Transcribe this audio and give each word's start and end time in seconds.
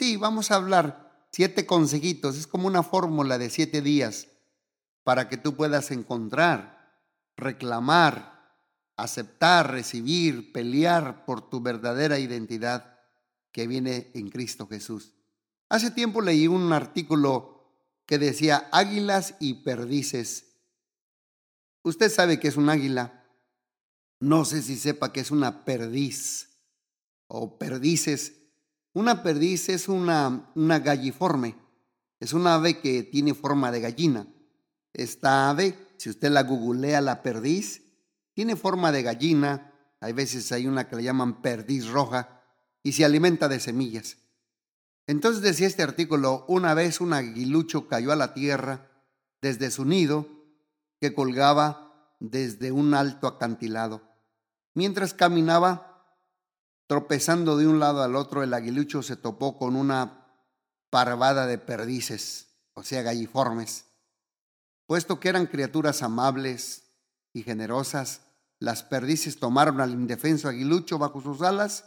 Sí, 0.00 0.16
vamos 0.16 0.50
a 0.50 0.54
hablar 0.54 1.26
siete 1.30 1.66
consejitos. 1.66 2.38
Es 2.38 2.46
como 2.46 2.66
una 2.66 2.82
fórmula 2.82 3.36
de 3.36 3.50
siete 3.50 3.82
días 3.82 4.28
para 5.04 5.28
que 5.28 5.36
tú 5.36 5.56
puedas 5.56 5.90
encontrar, 5.90 7.02
reclamar, 7.36 8.56
aceptar, 8.96 9.70
recibir, 9.70 10.54
pelear 10.54 11.26
por 11.26 11.50
tu 11.50 11.60
verdadera 11.60 12.18
identidad 12.18 12.98
que 13.52 13.66
viene 13.66 14.10
en 14.14 14.30
Cristo 14.30 14.66
Jesús. 14.66 15.12
Hace 15.68 15.90
tiempo 15.90 16.22
leí 16.22 16.46
un 16.46 16.72
artículo 16.72 17.70
que 18.06 18.16
decía 18.16 18.70
águilas 18.72 19.34
y 19.38 19.52
perdices. 19.64 20.62
Usted 21.82 22.10
sabe 22.10 22.40
que 22.40 22.48
es 22.48 22.56
un 22.56 22.70
águila. 22.70 23.26
No 24.18 24.46
sé 24.46 24.62
si 24.62 24.78
sepa 24.78 25.12
que 25.12 25.20
es 25.20 25.30
una 25.30 25.66
perdiz 25.66 26.48
o 27.26 27.58
perdices. 27.58 28.39
Una 28.92 29.22
perdiz 29.22 29.68
es 29.68 29.88
una, 29.88 30.50
una 30.54 30.78
galliforme. 30.80 31.56
Es 32.18 32.32
una 32.32 32.54
ave 32.54 32.80
que 32.80 33.02
tiene 33.02 33.34
forma 33.34 33.70
de 33.70 33.80
gallina. 33.80 34.26
Esta 34.92 35.48
ave, 35.48 35.76
si 35.96 36.10
usted 36.10 36.30
la 36.30 36.42
googlea, 36.42 37.00
la 37.00 37.22
perdiz, 37.22 37.82
tiene 38.34 38.56
forma 38.56 38.92
de 38.92 39.02
gallina. 39.02 39.72
Hay 40.00 40.12
veces 40.12 40.50
hay 40.52 40.66
una 40.66 40.88
que 40.88 40.96
le 40.96 41.04
llaman 41.04 41.40
perdiz 41.40 41.88
roja 41.88 42.42
y 42.82 42.92
se 42.92 43.04
alimenta 43.04 43.48
de 43.48 43.60
semillas. 43.60 44.16
Entonces 45.06 45.42
decía 45.42 45.66
este 45.66 45.82
artículo, 45.82 46.44
una 46.48 46.74
vez 46.74 47.00
un 47.00 47.12
aguilucho 47.12 47.88
cayó 47.88 48.12
a 48.12 48.16
la 48.16 48.34
tierra 48.34 48.90
desde 49.40 49.70
su 49.70 49.84
nido 49.84 50.28
que 51.00 51.14
colgaba 51.14 52.14
desde 52.20 52.70
un 52.70 52.94
alto 52.94 53.26
acantilado. 53.26 54.02
Mientras 54.74 55.14
caminaba, 55.14 55.89
tropezando 56.90 57.56
de 57.56 57.68
un 57.68 57.78
lado 57.78 58.02
al 58.02 58.16
otro, 58.16 58.42
el 58.42 58.52
aguilucho 58.52 59.00
se 59.04 59.14
topó 59.14 59.56
con 59.56 59.76
una 59.76 60.26
parvada 60.90 61.46
de 61.46 61.56
perdices, 61.56 62.48
o 62.74 62.82
sea, 62.82 63.02
galliformes. 63.02 63.84
Puesto 64.86 65.20
que 65.20 65.28
eran 65.28 65.46
criaturas 65.46 66.02
amables 66.02 66.82
y 67.32 67.44
generosas, 67.44 68.22
las 68.58 68.82
perdices 68.82 69.38
tomaron 69.38 69.80
al 69.80 69.92
indefenso 69.92 70.48
aguilucho 70.48 70.98
bajo 70.98 71.20
sus 71.20 71.42
alas 71.42 71.84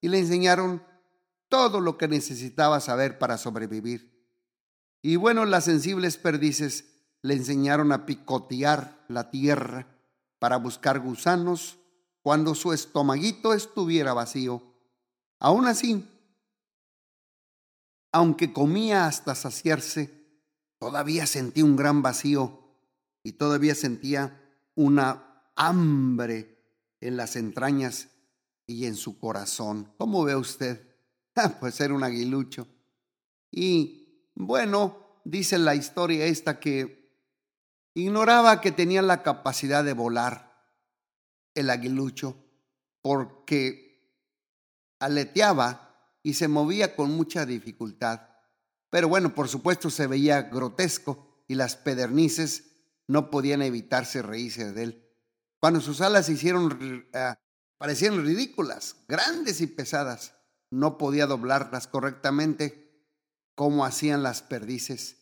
y 0.00 0.08
le 0.08 0.18
enseñaron 0.18 0.82
todo 1.50 1.82
lo 1.82 1.98
que 1.98 2.08
necesitaba 2.08 2.80
saber 2.80 3.18
para 3.18 3.36
sobrevivir. 3.36 4.32
Y 5.02 5.16
bueno, 5.16 5.44
las 5.44 5.64
sensibles 5.64 6.16
perdices 6.16 6.86
le 7.20 7.34
enseñaron 7.34 7.92
a 7.92 8.06
picotear 8.06 9.04
la 9.08 9.30
tierra 9.30 9.88
para 10.38 10.56
buscar 10.56 11.00
gusanos 11.00 11.77
cuando 12.28 12.54
su 12.54 12.74
estomaguito 12.74 13.54
estuviera 13.54 14.12
vacío. 14.12 14.62
Aún 15.38 15.64
así, 15.64 16.06
aunque 18.12 18.52
comía 18.52 19.06
hasta 19.06 19.34
saciarse, 19.34 20.10
todavía 20.78 21.26
sentía 21.26 21.64
un 21.64 21.74
gran 21.74 22.02
vacío 22.02 22.76
y 23.22 23.32
todavía 23.32 23.74
sentía 23.74 24.38
una 24.74 25.42
hambre 25.56 26.58
en 27.00 27.16
las 27.16 27.34
entrañas 27.34 28.08
y 28.66 28.84
en 28.84 28.96
su 28.96 29.18
corazón. 29.18 29.90
¿Cómo 29.96 30.22
ve 30.22 30.36
usted? 30.36 30.86
pues 31.60 31.80
era 31.80 31.94
un 31.94 32.04
aguilucho. 32.04 32.68
Y 33.50 34.28
bueno, 34.34 35.22
dice 35.24 35.56
la 35.56 35.74
historia 35.74 36.26
esta 36.26 36.60
que 36.60 37.10
ignoraba 37.94 38.60
que 38.60 38.70
tenía 38.70 39.00
la 39.00 39.22
capacidad 39.22 39.82
de 39.82 39.94
volar 39.94 40.47
el 41.54 41.70
aguilucho 41.70 42.36
porque 43.02 43.88
aleteaba 45.00 46.12
y 46.22 46.34
se 46.34 46.48
movía 46.48 46.96
con 46.96 47.10
mucha 47.10 47.46
dificultad. 47.46 48.22
Pero 48.90 49.08
bueno, 49.08 49.34
por 49.34 49.48
supuesto 49.48 49.90
se 49.90 50.06
veía 50.06 50.42
grotesco 50.42 51.44
y 51.46 51.54
las 51.54 51.76
pedernices 51.76 52.64
no 53.06 53.30
podían 53.30 53.62
evitarse 53.62 54.22
reírse 54.22 54.72
de 54.72 54.82
él. 54.82 55.08
Cuando 55.60 55.80
sus 55.80 56.00
alas 56.00 56.26
se 56.26 56.32
hicieron, 56.32 56.66
uh, 56.66 57.34
parecían 57.78 58.24
ridículas, 58.24 58.96
grandes 59.08 59.60
y 59.60 59.66
pesadas 59.66 60.34
no 60.70 60.98
podía 60.98 61.26
doblarlas 61.26 61.86
correctamente 61.86 63.06
como 63.54 63.84
hacían 63.84 64.22
las 64.22 64.42
perdices. 64.42 65.16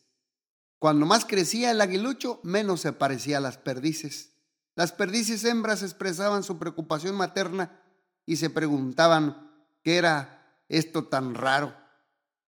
Cuando 0.78 1.06
más 1.06 1.25
crecía 1.25 1.70
el 1.70 1.81
aguilucho, 1.81 2.41
menos 2.42 2.82
se 2.82 2.92
parecía 2.92 3.38
a 3.38 3.41
las 3.41 3.56
perdices. 3.56 4.35
Las 4.76 4.92
perdices 4.92 5.42
hembras 5.44 5.82
expresaban 5.82 6.42
su 6.42 6.59
preocupación 6.59 7.16
materna 7.16 7.81
y 8.26 8.37
se 8.37 8.50
preguntaban 8.50 9.50
qué 9.82 9.97
era 9.97 10.62
esto 10.69 11.04
tan 11.04 11.34
raro, 11.34 11.75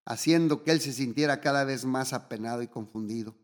haciendo 0.05 0.63
que 0.63 0.71
él 0.73 0.81
se 0.83 0.93
sintiera 0.93 1.41
cada 1.41 1.65
vez 1.65 1.87
más 1.87 2.13
apenado 2.13 2.61
y 2.61 2.69
confundido. 2.69 3.35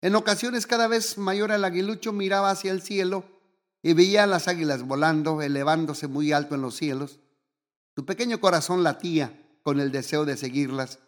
En 0.00 0.14
ocasiones 0.14 0.66
cada 0.66 0.88
vez 0.88 1.18
mayor 1.18 1.52
el 1.52 1.64
aguilucho 1.64 2.14
miraba 2.14 2.50
hacia 2.50 2.72
el 2.72 2.80
cielo 2.80 3.24
y 3.82 3.92
veía 3.92 4.24
a 4.24 4.26
las 4.26 4.48
águilas 4.48 4.86
volando, 4.86 5.42
elevándose 5.42 6.06
muy 6.06 6.32
alto 6.32 6.54
en 6.54 6.62
los 6.62 6.76
cielos. 6.76 7.20
Su 7.94 8.06
pequeño 8.06 8.40
corazón 8.40 8.82
latía 8.82 9.38
con 9.62 9.80
el 9.80 9.92
deseo 9.92 10.24
de 10.24 10.38
seguirlas, 10.38 10.98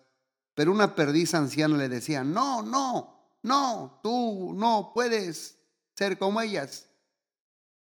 pero 0.55 0.71
una 0.71 0.95
perdiz 0.95 1.33
anciana 1.33 1.79
le 1.79 1.89
decía, 1.89 2.25
no, 2.25 2.61
no, 2.63 3.39
no, 3.43 4.01
tú 4.03 4.53
no 4.55 4.93
puedes 4.95 5.57
ser 5.95 6.19
como 6.19 6.43
ellas. 6.43 6.92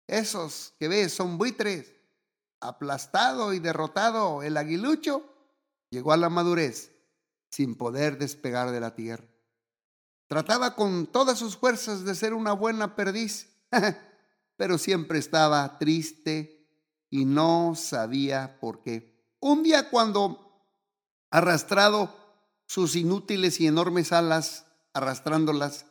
Esos 0.07 0.75
que 0.79 0.89
ves 0.89 1.13
son 1.13 1.39
buitres. 1.39 1.93
Aplastado 2.61 3.53
y 3.53 3.59
derrotado, 3.59 4.43
el 4.43 4.57
aguilucho 4.57 5.25
llegó 5.91 6.13
a 6.13 6.17
la 6.17 6.31
madurez 6.31 6.93
sin 7.51 7.77
poder 7.77 8.19
despegar 8.19 8.71
de 8.71 8.81
la 8.81 8.95
tierra. 8.95 9.25
Trataba 10.27 10.75
con 10.75 11.07
todas 11.07 11.39
sus 11.39 11.57
fuerzas 11.57 12.05
de 12.05 12.15
ser 12.15 12.35
una 12.35 12.53
buena 12.53 12.97
perdiz, 12.97 13.55
pero 14.57 14.79
siempre 14.79 15.19
estaba 15.19 15.79
triste, 15.79 16.55
y 17.11 17.27
no 17.27 17.75
sabía 17.77 18.59
por 18.59 18.81
qué. 18.81 19.15
Un 19.39 19.63
día 19.63 19.89
cuando, 19.89 20.67
arrastrado 21.31 22.13
sus 22.67 22.97
inútiles 22.97 23.61
y 23.61 23.69
enormes 23.69 24.11
alas, 24.11 24.67
arrastrándolas, 24.95 25.87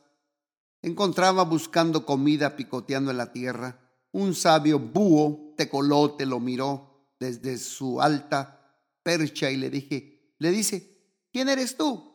encontraba 0.81 1.44
buscando 1.44 2.06
comida 2.06 2.57
picoteando 2.57 3.12
en 3.12 3.18
la 3.18 3.31
tierra. 3.31 3.80
Un 4.13 4.34
sabio 4.34 4.79
búho 4.79 5.53
tecolote 5.57 6.25
lo 6.25 6.40
miró 6.40 7.12
desde 7.19 7.57
su 7.57 8.01
alta 8.01 8.79
percha 9.03 9.51
y 9.51 9.57
le 9.57 9.69
dije, 9.69 10.34
le 10.40 10.51
dice, 10.51 10.97
¿quién 11.31 11.50
eres 11.50 11.75
tú? 11.75 12.13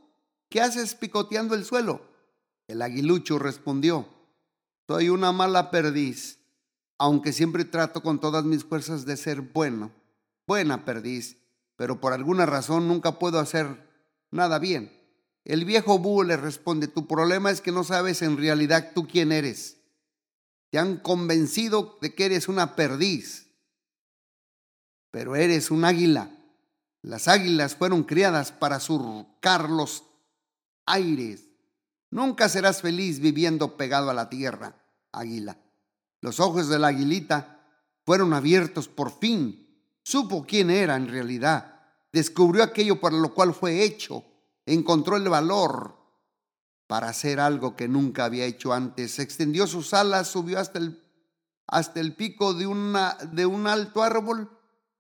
¿Qué 0.49 0.63
haces 0.63 0.95
picoteando 0.95 1.55
el 1.55 1.67
suelo? 1.67 2.01
El 2.67 2.81
aguilucho 2.81 3.39
respondió, 3.39 4.09
soy 4.87 5.11
una 5.11 5.33
mala 5.33 5.71
perdiz 5.71 6.39
aunque 6.99 7.33
siempre 7.33 7.65
trato 7.65 8.03
con 8.03 8.21
todas 8.21 8.45
mis 8.45 8.65
fuerzas 8.65 9.07
de 9.07 9.17
ser 9.17 9.41
bueno, 9.41 9.93
buena 10.47 10.85
perdiz, 10.85 11.37
pero 11.77 12.01
por 12.01 12.13
alguna 12.13 12.45
razón 12.45 12.89
nunca 12.89 13.19
puedo 13.21 13.39
hacer 13.39 13.89
nada 14.33 14.59
bien. 14.59 14.93
El 15.45 15.65
viejo 15.65 15.99
búho 15.99 16.25
le 16.25 16.37
responde, 16.37 16.89
tu 16.89 17.07
problema 17.07 17.51
es 17.51 17.61
que 17.61 17.73
no 17.73 17.85
sabes 17.85 18.21
en 18.23 18.37
realidad 18.37 18.91
tú 18.95 19.07
quién 19.07 19.31
eres. 19.31 19.78
Te 20.71 20.79
han 20.79 20.99
convencido 20.99 21.99
de 22.01 22.15
que 22.15 22.27
eres 22.27 22.49
una 22.49 22.77
perdiz, 22.77 23.49
pero 25.11 25.35
eres 25.37 25.71
un 25.71 25.85
águila. 25.85 26.31
Las 27.03 27.29
águilas 27.29 27.75
fueron 27.75 28.05
criadas 28.05 28.53
para 28.53 28.81
surcar 28.81 29.71
los 29.71 30.05
aires. 30.85 31.49
Nunca 32.11 32.49
serás 32.49 32.83
feliz 32.83 33.21
viviendo 33.21 33.77
pegado 33.77 34.11
a 34.11 34.15
la 34.15 34.29
tierra, 34.29 34.83
águila. 35.13 35.59
Los 36.21 36.41
ojos 36.41 36.69
de 36.69 36.79
la 36.79 36.89
aguilita 36.89 37.67
fueron 38.05 38.33
abiertos 38.35 38.89
por 38.89 39.11
fin. 39.19 39.83
Supo 40.03 40.45
quién 40.47 40.71
era 40.71 40.97
en 40.97 41.09
realidad. 41.09 41.81
Descubrió 42.13 42.63
aquello 42.63 43.01
para 43.01 43.17
lo 43.17 43.33
cual 43.35 43.55
fue 43.55 43.85
hecho. 43.85 44.25
Encontró 44.67 45.17
el 45.17 45.29
valor 45.29 45.98
para 46.89 47.11
hacer 47.11 47.39
algo 47.39 47.77
que 47.77 47.87
nunca 47.87 48.25
había 48.25 48.45
hecho 48.45 48.73
antes. 48.73 49.21
Extendió 49.21 49.69
sus 49.69 49.95
alas, 49.95 50.27
subió 50.27 50.59
hasta 50.59 50.81
el, 50.81 51.01
hasta 51.69 52.01
el 52.01 52.17
pico 52.17 52.55
de, 52.55 52.67
una, 52.67 53.17
de 53.31 53.47
un 53.47 53.69
alto 53.69 54.03
árbol 54.03 54.51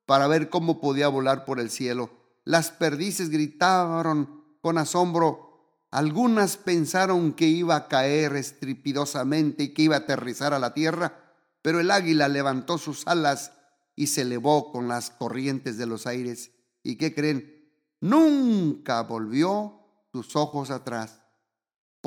para 0.06 0.28
ver 0.28 0.50
cómo 0.50 0.80
podía 0.80 1.08
volar 1.08 1.44
por 1.44 1.58
el 1.58 1.70
cielo. 1.70 2.10
Las 2.44 2.70
perdices 2.70 3.30
gritaron 3.30 4.44
con 4.60 4.78
asombro 4.78 5.48
algunas 5.90 6.58
pensaron 6.58 7.32
que 7.32 7.46
iba 7.46 7.74
a 7.74 7.88
caer 7.88 8.36
estripidosamente 8.36 9.64
y 9.64 9.68
que 9.74 9.82
iba 9.82 9.96
a 9.96 10.00
aterrizar 10.00 10.52
a 10.52 10.58
la 10.58 10.74
tierra, 10.74 11.34
pero 11.62 11.80
el 11.80 11.90
águila 11.90 12.28
levantó 12.28 12.76
sus 12.76 13.06
alas 13.06 13.52
y 13.96 14.08
se 14.08 14.22
elevó 14.22 14.70
con 14.70 14.86
las 14.88 15.10
corrientes 15.10 15.78
de 15.78 15.86
los 15.86 16.06
aires. 16.06 16.50
¿Y 16.82 16.96
qué 16.96 17.14
creen? 17.14 17.72
Nunca 18.00 19.02
volvió 19.02 19.80
sus 20.12 20.36
ojos 20.36 20.70
atrás. 20.70 21.22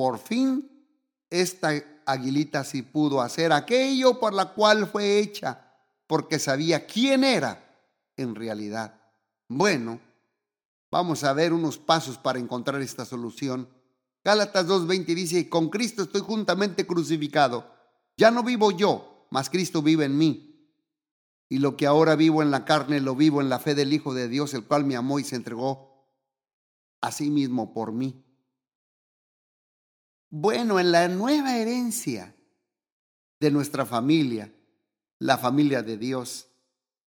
Por 0.01 0.17
fin, 0.17 0.67
esta 1.29 1.69
aguilita 2.07 2.63
sí 2.63 2.81
pudo 2.81 3.21
hacer 3.21 3.53
aquello 3.53 4.19
por 4.19 4.33
la 4.33 4.53
cual 4.53 4.87
fue 4.87 5.19
hecha, 5.19 5.75
porque 6.07 6.39
sabía 6.39 6.87
quién 6.87 7.23
era 7.23 7.63
en 8.17 8.33
realidad. 8.33 8.99
Bueno, 9.47 9.99
Vamos 10.91 11.23
a 11.23 11.31
ver 11.31 11.53
unos 11.53 11.77
pasos 11.77 12.17
para 12.17 12.37
encontrar 12.37 12.81
esta 12.81 13.05
solución. 13.05 13.69
Gálatas 14.25 14.67
2.20 14.67 15.05
dice, 15.15 15.49
con 15.49 15.69
Cristo 15.69 16.03
estoy 16.03 16.19
juntamente 16.19 16.85
crucificado. 16.85 17.73
Ya 18.17 18.29
no 18.29 18.43
vivo 18.43 18.71
yo, 18.71 19.25
mas 19.31 19.49
Cristo 19.49 19.81
vive 19.81 20.03
en 20.03 20.17
mí. 20.17 20.69
Y 21.47 21.59
lo 21.59 21.77
que 21.77 21.87
ahora 21.87 22.17
vivo 22.17 22.41
en 22.41 22.51
la 22.51 22.65
carne, 22.65 22.99
lo 22.99 23.15
vivo 23.15 23.39
en 23.39 23.47
la 23.47 23.59
fe 23.59 23.73
del 23.73 23.93
Hijo 23.93 24.13
de 24.13 24.27
Dios, 24.27 24.53
el 24.53 24.65
cual 24.65 24.83
me 24.83 24.97
amó 24.97 25.17
y 25.17 25.23
se 25.23 25.37
entregó 25.37 26.11
a 26.99 27.13
sí 27.13 27.29
mismo 27.29 27.73
por 27.73 27.93
mí. 27.93 28.25
Bueno, 30.33 30.79
en 30.79 30.93
la 30.93 31.09
nueva 31.09 31.57
herencia 31.57 32.33
de 33.41 33.51
nuestra 33.51 33.85
familia, 33.85 34.49
la 35.19 35.37
familia 35.37 35.83
de 35.83 35.97
Dios, 35.97 36.47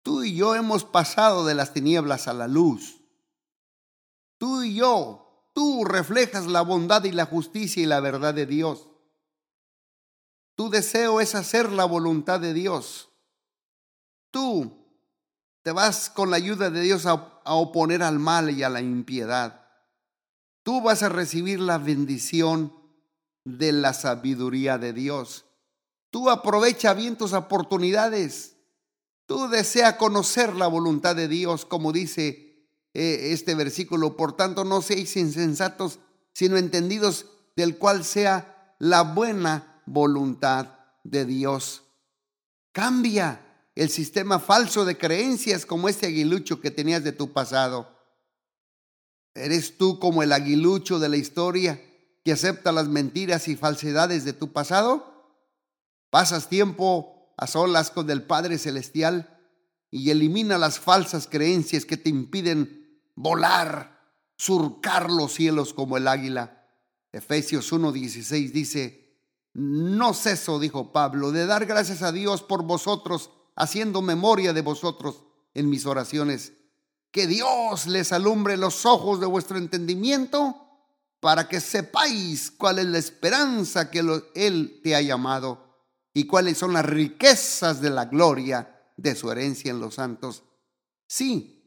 tú 0.02 0.24
y 0.24 0.34
yo 0.34 0.56
hemos 0.56 0.84
pasado 0.84 1.46
de 1.46 1.54
las 1.54 1.72
tinieblas 1.72 2.26
a 2.26 2.32
la 2.32 2.48
luz. 2.48 3.00
Tú 4.38 4.64
y 4.64 4.74
yo, 4.74 5.48
tú 5.54 5.84
reflejas 5.84 6.48
la 6.48 6.62
bondad 6.62 7.04
y 7.04 7.12
la 7.12 7.26
justicia 7.26 7.80
y 7.80 7.86
la 7.86 8.00
verdad 8.00 8.34
de 8.34 8.44
Dios. 8.44 8.88
Tu 10.56 10.68
deseo 10.68 11.20
es 11.20 11.36
hacer 11.36 11.70
la 11.70 11.84
voluntad 11.84 12.40
de 12.40 12.52
Dios. 12.52 13.08
Tú 14.32 14.84
te 15.62 15.70
vas 15.70 16.10
con 16.10 16.32
la 16.32 16.38
ayuda 16.38 16.70
de 16.70 16.80
Dios 16.80 17.06
a, 17.06 17.14
oponer 17.44 18.02
al 18.02 18.18
mal 18.18 18.50
y 18.50 18.64
a 18.64 18.68
la 18.68 18.80
impiedad. 18.80 19.64
Tú 20.64 20.82
vas 20.82 21.04
a 21.04 21.08
recibir 21.08 21.60
la 21.60 21.78
bendición 21.78 22.81
de 23.44 23.72
la 23.72 23.92
sabiduría 23.92 24.78
de 24.78 24.92
Dios. 24.92 25.44
Tú 26.10 26.30
aprovecha 26.30 26.94
bien 26.94 27.16
tus 27.16 27.32
oportunidades. 27.32 28.56
Tú 29.26 29.48
desea 29.48 29.96
conocer 29.96 30.54
la 30.54 30.66
voluntad 30.66 31.16
de 31.16 31.28
Dios, 31.28 31.64
como 31.64 31.92
dice 31.92 32.68
eh, 32.94 33.30
este 33.32 33.54
versículo. 33.54 34.16
Por 34.16 34.36
tanto, 34.36 34.64
no 34.64 34.82
seáis 34.82 35.16
insensatos, 35.16 36.00
sino 36.34 36.56
entendidos 36.56 37.26
del 37.56 37.78
cual 37.78 38.04
sea 38.04 38.74
la 38.78 39.02
buena 39.02 39.82
voluntad 39.86 40.68
de 41.02 41.24
Dios. 41.24 41.82
Cambia 42.72 43.40
el 43.74 43.88
sistema 43.88 44.38
falso 44.38 44.84
de 44.84 44.98
creencias 44.98 45.64
como 45.64 45.88
este 45.88 46.06
aguilucho 46.06 46.60
que 46.60 46.70
tenías 46.70 47.04
de 47.04 47.12
tu 47.12 47.32
pasado. 47.32 47.88
¿Eres 49.34 49.78
tú 49.78 49.98
como 49.98 50.22
el 50.22 50.32
aguilucho 50.32 50.98
de 50.98 51.08
la 51.08 51.16
historia 51.16 51.80
que 52.24 52.32
acepta 52.32 52.72
las 52.72 52.88
mentiras 52.88 53.48
y 53.48 53.56
falsedades 53.56 54.24
de 54.24 54.32
tu 54.32 54.52
pasado? 54.52 55.12
¿Pasas 56.10 56.48
tiempo 56.48 57.32
a 57.36 57.46
solas 57.46 57.90
con 57.90 58.08
el 58.10 58.22
Padre 58.22 58.58
Celestial 58.58 59.40
y 59.90 60.10
elimina 60.10 60.58
las 60.58 60.78
falsas 60.78 61.26
creencias 61.26 61.84
que 61.84 61.96
te 61.96 62.08
impiden 62.08 63.00
volar, 63.14 64.00
surcar 64.36 65.10
los 65.10 65.34
cielos 65.34 65.74
como 65.74 65.96
el 65.96 66.08
águila. 66.08 66.66
Efesios 67.12 67.72
1:16 67.72 68.52
dice, 68.52 69.18
no 69.54 70.14
ceso, 70.14 70.58
dijo 70.58 70.92
Pablo, 70.92 71.30
de 71.30 71.44
dar 71.46 71.66
gracias 71.66 72.02
a 72.02 72.10
Dios 72.10 72.42
por 72.42 72.62
vosotros, 72.62 73.30
haciendo 73.54 74.00
memoria 74.00 74.54
de 74.54 74.62
vosotros 74.62 75.24
en 75.52 75.68
mis 75.68 75.84
oraciones. 75.84 76.54
Que 77.10 77.26
Dios 77.26 77.86
les 77.86 78.12
alumbre 78.12 78.56
los 78.56 78.86
ojos 78.86 79.20
de 79.20 79.26
vuestro 79.26 79.58
entendimiento 79.58 80.61
para 81.22 81.48
que 81.48 81.60
sepáis 81.60 82.50
cuál 82.50 82.80
es 82.80 82.86
la 82.86 82.98
esperanza 82.98 83.90
que 83.90 84.02
Él 84.34 84.80
te 84.82 84.94
ha 84.94 85.00
llamado 85.00 85.78
y 86.12 86.26
cuáles 86.26 86.58
son 86.58 86.74
las 86.74 86.84
riquezas 86.84 87.80
de 87.80 87.88
la 87.88 88.04
gloria 88.04 88.92
de 88.98 89.14
su 89.14 89.32
herencia 89.32 89.70
en 89.70 89.80
los 89.80 89.94
santos. 89.94 90.42
Sí, 91.06 91.62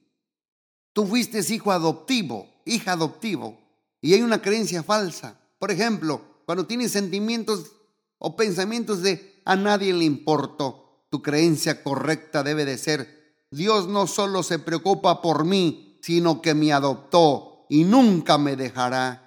Tú 0.96 1.06
fuiste 1.06 1.42
hijo 1.54 1.74
adoptivo, 1.74 2.48
hija 2.63 2.94
adoptivo, 2.94 3.60
y 4.00 4.13
hay 4.13 4.22
una 4.22 4.42
creencia 4.42 4.81
falsa. 4.81 5.38
Por 5.60 5.69
ejemplo, 5.69 6.22
cuando 6.46 6.68
tienes 6.68 6.94
sentimientos 6.94 7.74
o 8.18 8.38
pensamientos 8.38 9.01
de 9.01 9.42
a 9.44 9.58
nadie 9.58 9.94
le 9.94 10.06
importo, 10.06 11.06
tu 11.12 11.22
creencia 11.22 11.84
correcta 11.84 12.44
debe 12.44 12.63
de 12.63 12.78
ser, 12.78 13.44
Dios 13.51 13.90
no 13.90 14.08
solo 14.08 14.42
se 14.42 14.58
preocupa 14.58 15.22
por 15.22 15.44
mí, 15.44 16.00
sino 16.01 16.42
que 16.42 16.54
me 16.54 16.72
adoptó 16.72 17.66
y 17.69 17.84
nunca 17.84 18.38
me 18.38 18.56
dejará. 18.56 19.25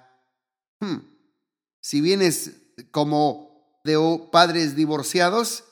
Hmm. 0.79 0.97
Si 1.81 2.01
vienes 2.01 2.51
como 2.91 3.49
de 3.83 4.27
padres 4.31 4.75
divorciados, 4.75 5.63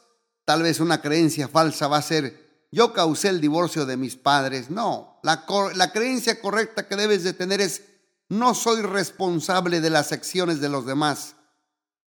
tal 0.46 0.64
vez 0.64 0.80
una 0.80 1.02
creencia 1.02 1.48
falsa 1.48 1.88
va 1.88 1.98
a 1.98 2.02
ser, 2.02 2.66
yo 2.72 2.94
causé 2.94 3.30
el 3.30 3.42
divorcio 3.42 3.86
de 3.86 3.98
mis 3.98 4.16
padres. 4.16 4.70
No, 4.70 5.20
la, 5.24 5.92
creencia 5.92 6.40
correcta 6.42 6.88
que 6.88 6.96
debes 6.96 7.24
de 7.24 7.34
tener 7.34 7.62
es, 7.62 7.84
no 8.30 8.54
soy 8.54 8.82
responsable 8.82 9.82
de 9.82 9.90
las 9.90 10.12
acciones 10.12 10.60
de 10.60 10.70
los 10.70 10.86
demás. 10.86 11.36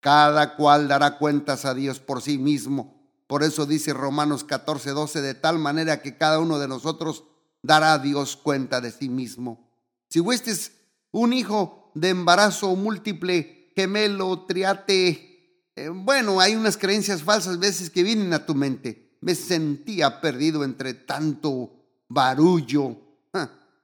Cada 0.02 0.56
cual 0.56 0.88
dará 0.88 1.18
cuentas 1.18 1.66
a 1.66 1.74
Dios 1.74 2.00
por 2.00 2.22
sí 2.22 2.38
mismo. 2.38 3.00
Por 3.28 3.44
eso 3.44 3.66
dice 3.66 3.94
Romanos 3.94 4.44
14, 4.46 4.92
12, 4.92 5.22
de 5.22 5.34
tal 5.34 5.60
manera 5.60 6.02
que 6.02 6.18
cada 6.18 6.40
uno 6.40 6.58
de 6.58 6.70
nosotros 6.70 7.26
dará 7.62 7.94
a 7.94 8.00
Dios 8.00 8.38
cuenta 8.38 8.80
de 8.80 8.92
sí 8.92 9.10
mismo. 9.10 9.70
Si 10.10 10.22
fuestes 10.22 10.72
un 11.12 11.34
hijo 11.34 11.79
de 11.94 12.10
embarazo 12.10 12.76
múltiple, 12.76 13.72
gemelo, 13.76 14.46
triate, 14.46 15.72
eh, 15.76 15.90
bueno, 15.90 16.40
hay 16.40 16.56
unas 16.56 16.78
creencias 16.78 17.24
falsas 17.24 17.60
veces 17.60 17.90
que 17.90 18.04
vienen 18.04 18.34
a 18.34 18.46
tu 18.46 18.56
mente 18.56 19.10
me 19.22 19.36
sentía 19.36 20.22
perdido 20.22 20.64
entre 20.64 20.94
tanto 20.94 21.72
barullo, 22.08 22.98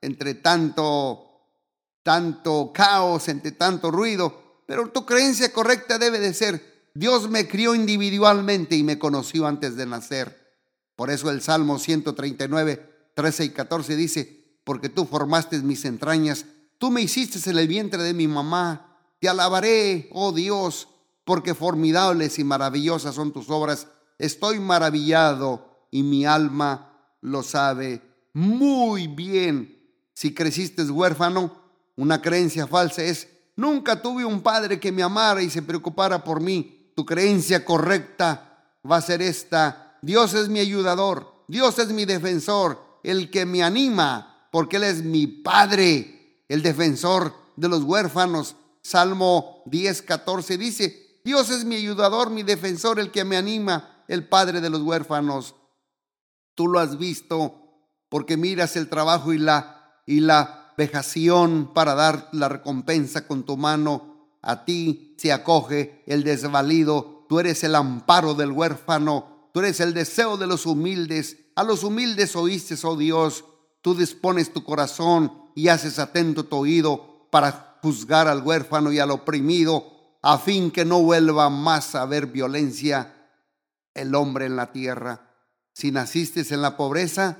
entre 0.01 0.35
tanto, 0.35 1.49
tanto 2.03 2.71
caos, 2.73 3.27
entre 3.27 3.51
tanto 3.51 3.91
ruido. 3.91 4.61
Pero 4.65 4.89
tu 4.89 5.05
creencia 5.05 5.51
correcta 5.51 5.97
debe 5.97 6.19
de 6.19 6.33
ser, 6.33 6.89
Dios 6.93 7.29
me 7.29 7.47
crió 7.47 7.75
individualmente 7.75 8.75
y 8.75 8.83
me 8.83 8.97
conoció 8.97 9.45
antes 9.45 9.75
de 9.75 9.85
nacer. 9.85 10.43
Por 10.95 11.09
eso 11.09 11.29
el 11.29 11.41
Salmo 11.41 11.77
139, 11.77 13.11
13 13.13 13.45
y 13.45 13.49
14 13.49 13.95
dice, 13.95 14.59
porque 14.63 14.89
tú 14.89 15.05
formaste 15.05 15.59
mis 15.59 15.83
entrañas, 15.85 16.45
tú 16.85 16.91
me 16.91 17.01
hiciste 17.01 17.49
en 17.49 17.57
el 17.57 17.67
vientre 17.67 18.03
de 18.03 18.13
mi 18.13 18.27
mamá, 18.27 18.99
te 19.19 19.27
alabaré, 19.27 20.07
oh 20.11 20.31
Dios, 20.31 20.87
porque 21.23 21.55
formidables 21.55 22.37
y 22.37 22.43
maravillosas 22.43 23.15
son 23.15 23.33
tus 23.33 23.49
obras 23.49 23.87
estoy 24.19 24.59
maravillado 24.59 25.87
y 25.89 26.03
mi 26.03 26.27
alma 26.27 27.17
lo 27.21 27.41
sabe 27.41 28.03
muy 28.33 29.07
bien. 29.07 29.81
Si 30.13 30.35
creciste 30.35 30.83
huérfano, 30.83 31.59
una 31.95 32.21
creencia 32.21 32.67
falsa 32.67 33.01
es, 33.01 33.29
nunca 33.55 33.99
tuve 33.99 34.23
un 34.23 34.41
padre 34.41 34.79
que 34.79 34.91
me 34.91 35.01
amara 35.01 35.41
y 35.41 35.49
se 35.49 35.63
preocupara 35.63 36.23
por 36.23 36.39
mí. 36.39 36.91
Tu 36.95 37.03
creencia 37.03 37.65
correcta 37.65 38.77
va 38.87 38.97
a 38.97 39.01
ser 39.01 39.23
esta, 39.23 39.97
Dios 40.03 40.35
es 40.35 40.49
mi 40.49 40.59
ayudador, 40.59 41.45
Dios 41.47 41.79
es 41.79 41.87
mi 41.87 42.05
defensor, 42.05 42.79
el 43.01 43.31
que 43.31 43.47
me 43.47 43.63
anima, 43.63 44.47
porque 44.51 44.77
Él 44.77 44.83
es 44.83 45.03
mi 45.03 45.25
Padre, 45.25 46.14
el 46.47 46.61
defensor 46.61 47.33
de 47.55 47.69
los 47.69 47.83
huérfanos. 47.83 48.55
Salmo 48.81 49.63
10, 49.65 50.01
14 50.03 50.57
dice, 50.57 51.19
Dios 51.23 51.49
es 51.49 51.65
mi 51.65 51.75
ayudador, 51.75 52.29
mi 52.29 52.43
defensor, 52.43 52.99
el 52.99 53.11
que 53.11 53.25
me 53.25 53.37
anima 53.37 54.03
el 54.07 54.27
padre 54.27 54.61
de 54.61 54.69
los 54.69 54.81
huérfanos. 54.81 55.55
Tú 56.53 56.67
lo 56.67 56.79
has 56.79 56.97
visto 56.97 57.65
porque 58.09 58.37
miras 58.37 58.75
el 58.75 58.87
trabajo 58.87 59.33
y 59.33 59.39
la, 59.39 60.01
y 60.05 60.19
la 60.19 60.73
vejación 60.77 61.71
para 61.73 61.95
dar 61.95 62.29
la 62.31 62.49
recompensa 62.49 63.27
con 63.27 63.43
tu 63.43 63.57
mano. 63.57 64.37
A 64.41 64.65
ti 64.65 65.15
se 65.17 65.33
acoge 65.33 66.03
el 66.05 66.23
desvalido. 66.23 67.25
Tú 67.27 67.39
eres 67.39 67.63
el 67.63 67.75
amparo 67.75 68.35
del 68.35 68.51
huérfano. 68.51 69.49
Tú 69.53 69.61
eres 69.61 69.79
el 69.79 69.93
deseo 69.93 70.37
de 70.37 70.47
los 70.47 70.65
humildes. 70.65 71.37
A 71.55 71.63
los 71.63 71.83
humildes 71.83 72.35
oíste, 72.35 72.75
oh 72.83 72.95
Dios. 72.95 73.45
Tú 73.85 73.93
dispones 73.93 74.51
tu 74.51 74.63
corazón 74.63 75.31
y 75.53 75.67
haces 75.67 75.99
atento 75.99 76.45
tu 76.45 76.55
oído 76.55 77.27
para 77.29 77.77
juzgar 77.83 78.27
al 78.27 78.41
huérfano 78.41 78.91
y 78.91 78.97
al 78.97 79.11
oprimido, 79.11 80.17
a 80.23 80.39
fin 80.39 80.71
que 80.71 80.85
no 80.85 81.03
vuelva 81.03 81.51
más 81.51 81.93
a 81.93 82.01
haber 82.01 82.25
violencia 82.25 83.29
el 83.93 84.15
hombre 84.15 84.47
en 84.47 84.55
la 84.55 84.71
tierra. 84.71 85.29
Si 85.71 85.91
naciste 85.91 86.51
en 86.51 86.63
la 86.63 86.77
pobreza, 86.77 87.37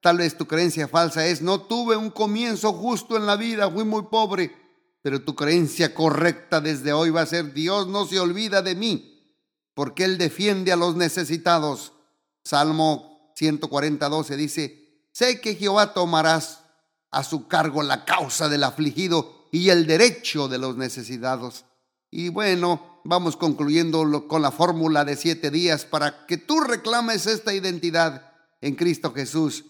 tal 0.00 0.18
vez 0.18 0.38
tu 0.38 0.46
creencia 0.46 0.86
falsa 0.86 1.26
es, 1.26 1.42
no 1.42 1.62
tuve 1.62 1.96
un 1.96 2.10
comienzo 2.10 2.72
justo 2.74 3.16
en 3.16 3.26
la 3.26 3.34
vida, 3.34 3.68
fui 3.68 3.82
muy 3.82 4.02
pobre, 4.02 4.54
pero 5.02 5.24
tu 5.24 5.34
creencia 5.34 5.94
correcta 5.94 6.60
desde 6.60 6.92
hoy 6.92 7.10
va 7.10 7.22
a 7.22 7.26
ser, 7.26 7.52
Dios 7.54 7.88
no 7.88 8.06
se 8.06 8.20
olvida 8.20 8.62
de 8.62 8.76
mí, 8.76 9.34
porque 9.74 10.04
Él 10.04 10.16
defiende 10.16 10.70
a 10.70 10.76
los 10.76 10.94
necesitados. 10.94 11.92
Salmo 12.44 13.32
140, 13.34 14.08
12 14.08 14.36
dice, 14.36 14.87
sé 15.18 15.40
que 15.40 15.56
Jehová 15.56 15.94
tomarás 15.94 16.60
a 17.10 17.24
su 17.24 17.48
cargo 17.48 17.82
la 17.82 18.04
causa 18.04 18.48
del 18.48 18.62
afligido 18.62 19.48
y 19.50 19.70
el 19.70 19.84
derecho 19.84 20.46
de 20.46 20.58
los 20.58 20.76
necesitados. 20.76 21.64
Y 22.08 22.28
bueno, 22.28 23.00
vamos 23.04 23.36
concluyendo 23.36 24.28
con 24.28 24.42
la 24.42 24.52
fórmula 24.52 25.04
de 25.04 25.16
siete 25.16 25.50
días 25.50 25.84
para 25.84 26.24
que 26.26 26.36
tú 26.36 26.60
reclames 26.60 27.26
esta 27.26 27.52
identidad 27.52 28.30
en 28.60 28.76
Cristo 28.76 29.12
Jesús. 29.12 29.64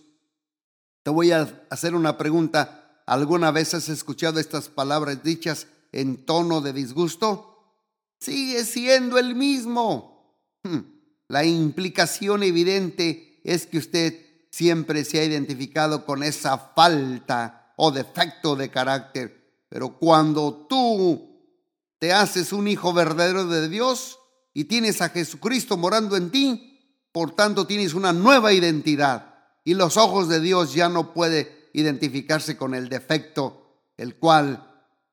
Te 1.02 1.10
voy 1.10 1.32
a 1.32 1.64
hacer 1.70 1.94
una 1.94 2.18
pregunta. 2.18 3.02
¿Alguna 3.06 3.50
vez 3.50 3.72
has 3.72 3.88
escuchado 3.88 4.40
estas 4.40 4.68
palabras 4.68 5.22
dichas 5.22 5.66
en 5.92 6.26
tono 6.26 6.60
de 6.60 6.74
disgusto? 6.74 7.72
Sigue 8.20 8.66
siendo 8.66 9.16
el 9.16 9.34
mismo. 9.34 10.44
Hmm. 10.62 10.80
La 11.26 11.46
implicación 11.46 12.42
evidente 12.42 13.40
es 13.44 13.66
que 13.66 13.78
usted 13.78 14.27
siempre 14.50 15.04
se 15.04 15.20
ha 15.20 15.24
identificado 15.24 16.04
con 16.04 16.22
esa 16.22 16.58
falta 16.58 17.72
o 17.76 17.90
defecto 17.90 18.56
de 18.56 18.70
carácter. 18.70 19.64
Pero 19.68 19.98
cuando 19.98 20.66
tú 20.68 21.28
te 21.98 22.12
haces 22.12 22.52
un 22.52 22.68
hijo 22.68 22.92
verdadero 22.92 23.46
de 23.46 23.68
Dios 23.68 24.18
y 24.54 24.64
tienes 24.64 25.00
a 25.02 25.10
Jesucristo 25.10 25.76
morando 25.76 26.16
en 26.16 26.30
ti, 26.30 27.04
por 27.12 27.34
tanto 27.34 27.66
tienes 27.66 27.94
una 27.94 28.12
nueva 28.12 28.52
identidad 28.52 29.34
y 29.64 29.74
los 29.74 29.96
ojos 29.96 30.28
de 30.28 30.40
Dios 30.40 30.72
ya 30.74 30.88
no 30.88 31.12
puede 31.12 31.68
identificarse 31.72 32.56
con 32.56 32.74
el 32.74 32.88
defecto, 32.88 33.82
el 33.96 34.16
cual 34.16 34.64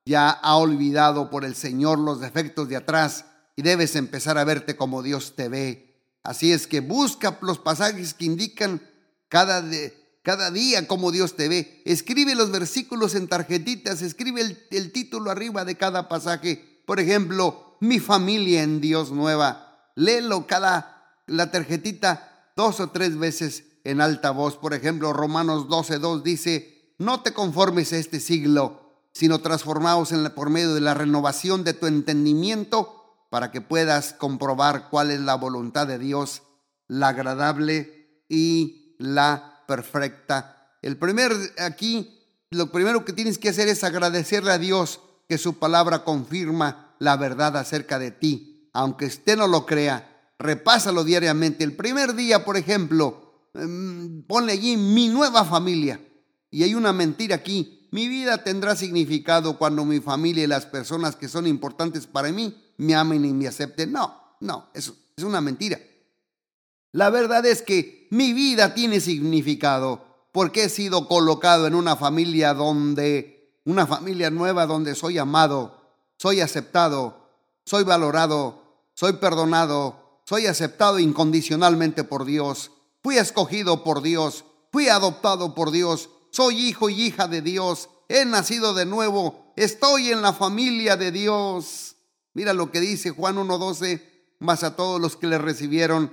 ya 0.04 0.30
ha 0.30 0.56
olvidado 0.56 1.30
por 1.30 1.44
el 1.44 1.54
Señor 1.54 1.98
los 1.98 2.20
defectos 2.20 2.68
de 2.68 2.76
atrás 2.76 3.26
y 3.56 3.62
debes 3.62 3.96
empezar 3.96 4.38
a 4.38 4.44
verte 4.44 4.76
como 4.76 5.02
Dios 5.02 5.34
te 5.34 5.48
ve. 5.48 6.00
Así 6.22 6.52
es 6.52 6.66
que 6.66 6.80
busca 6.80 7.38
los 7.42 7.58
pasajes 7.58 8.14
que 8.14 8.24
indican 8.24 8.80
cada, 9.28 9.62
de, 9.62 10.20
cada 10.22 10.50
día 10.50 10.86
como 10.86 11.12
Dios 11.12 11.36
te 11.36 11.48
ve. 11.48 11.82
Escribe 11.84 12.34
los 12.34 12.50
versículos 12.50 13.14
en 13.14 13.28
tarjetitas, 13.28 14.02
escribe 14.02 14.42
el, 14.70 14.92
título 14.92 15.30
arriba 15.30 15.64
de 15.64 15.76
cada 15.76 16.08
pasaje. 16.08 16.82
Por 16.86 17.00
ejemplo, 17.00 17.76
mi 17.80 18.00
familia 18.00 18.62
en 18.62 18.80
Dios 18.80 19.12
nueva. 19.12 19.90
Léelo 19.94 20.46
cada 20.46 21.20
la 21.26 21.50
tarjetita 21.50 22.52
dos 22.56 22.80
o 22.80 22.90
tres 22.90 23.16
veces 23.16 23.64
en 23.84 24.00
alta 24.00 24.30
voz. 24.30 24.56
Por 24.56 24.74
ejemplo, 24.74 25.12
Romanos 25.12 25.66
12.2 25.68 26.22
dice, 26.22 26.94
no 26.98 27.22
te 27.22 27.32
conformes 27.32 27.92
a 27.92 27.98
este 27.98 28.20
siglo, 28.20 29.08
sino 29.12 29.40
transformaos 29.40 30.12
por 30.34 30.50
medio 30.50 30.74
de 30.74 30.80
la 30.80 30.94
renovación 30.94 31.64
de 31.64 31.72
tu 31.72 31.86
entendimiento 31.86 33.26
para 33.30 33.50
que 33.50 33.60
puedas 33.60 34.12
comprobar 34.12 34.88
cuál 34.90 35.10
es 35.10 35.20
la 35.20 35.34
voluntad 35.34 35.86
de 35.86 35.98
Dios, 35.98 36.42
la 36.88 37.08
agradable 37.08 38.24
y 38.28 38.85
la 38.98 39.64
perfecta. 39.66 40.70
El 40.82 40.96
primer 40.96 41.32
aquí, 41.58 42.20
lo 42.50 42.70
primero 42.70 43.04
que 43.04 43.12
tienes 43.12 43.38
que 43.38 43.48
hacer 43.48 43.68
es 43.68 43.84
agradecerle 43.84 44.52
a 44.52 44.58
Dios 44.58 45.00
que 45.28 45.38
su 45.38 45.58
palabra 45.58 46.04
confirma 46.04 46.94
la 46.98 47.16
verdad 47.16 47.56
acerca 47.56 47.98
de 47.98 48.10
ti, 48.10 48.70
aunque 48.72 49.06
usted 49.06 49.36
no 49.36 49.46
lo 49.46 49.66
crea. 49.66 50.32
Repásalo 50.38 51.02
diariamente. 51.02 51.64
El 51.64 51.76
primer 51.76 52.14
día, 52.14 52.44
por 52.44 52.56
ejemplo, 52.56 53.26
Em, 53.58 54.22
ponle 54.22 54.52
allí 54.52 54.76
mi 54.76 55.08
nueva 55.08 55.44
familia. 55.44 56.00
Y 56.50 56.62
hay 56.62 56.74
una 56.74 56.92
mentira 56.92 57.36
aquí. 57.36 57.88
Mi 57.90 58.08
vida 58.08 58.42
tendrá 58.44 58.76
significado 58.76 59.58
cuando 59.58 59.84
mi 59.84 60.00
familia 60.00 60.44
y 60.44 60.48
las 60.48 60.66
personas 60.66 61.16
que 61.16 61.28
son 61.28 61.46
importantes 61.46 62.06
para 62.06 62.30
mí 62.32 62.54
me 62.76 62.94
amen 62.94 63.24
y 63.24 63.32
me 63.32 63.48
acepten. 63.48 63.92
No, 63.92 64.36
no, 64.40 64.68
eso 64.74 64.94
es 65.16 65.24
una 65.24 65.40
mentira. 65.40 65.80
La 66.96 67.10
verdad 67.10 67.44
es 67.44 67.60
que 67.60 68.08
mi 68.10 68.32
vida 68.32 68.74
tiene 68.74 69.00
significado 69.00 70.04
porque 70.32 70.64
he 70.64 70.68
sido 70.68 71.06
colocado 71.06 71.66
en 71.66 71.74
una 71.74 71.96
familia 71.96 72.54
donde, 72.54 73.60
una 73.64 73.86
familia 73.86 74.30
nueva 74.30 74.66
donde 74.66 74.94
soy 74.94 75.18
amado, 75.18 75.78
soy 76.18 76.40
aceptado, 76.40 77.28
soy 77.64 77.84
valorado, 77.84 78.88
soy 78.94 79.12
perdonado, 79.14 80.20
soy 80.24 80.46
aceptado 80.46 80.98
incondicionalmente 80.98 82.02
por 82.02 82.24
Dios 82.24 82.72
Fui 83.06 83.18
escogido 83.18 83.84
por 83.84 84.02
Dios, 84.02 84.44
fui 84.72 84.88
adoptado 84.88 85.54
por 85.54 85.70
Dios, 85.70 86.10
soy 86.32 86.58
hijo 86.58 86.90
y 86.90 87.02
hija 87.02 87.28
de 87.28 87.40
Dios, 87.40 87.88
he 88.08 88.24
nacido 88.24 88.74
de 88.74 88.84
nuevo, 88.84 89.52
estoy 89.54 90.10
en 90.10 90.22
la 90.22 90.32
familia 90.32 90.96
de 90.96 91.12
Dios. 91.12 91.94
Mira 92.34 92.52
lo 92.52 92.72
que 92.72 92.80
dice 92.80 93.10
Juan 93.10 93.36
1.12, 93.36 94.02
más 94.40 94.64
a 94.64 94.74
todos 94.74 95.00
los 95.00 95.16
que 95.16 95.28
le 95.28 95.38
recibieron 95.38 96.10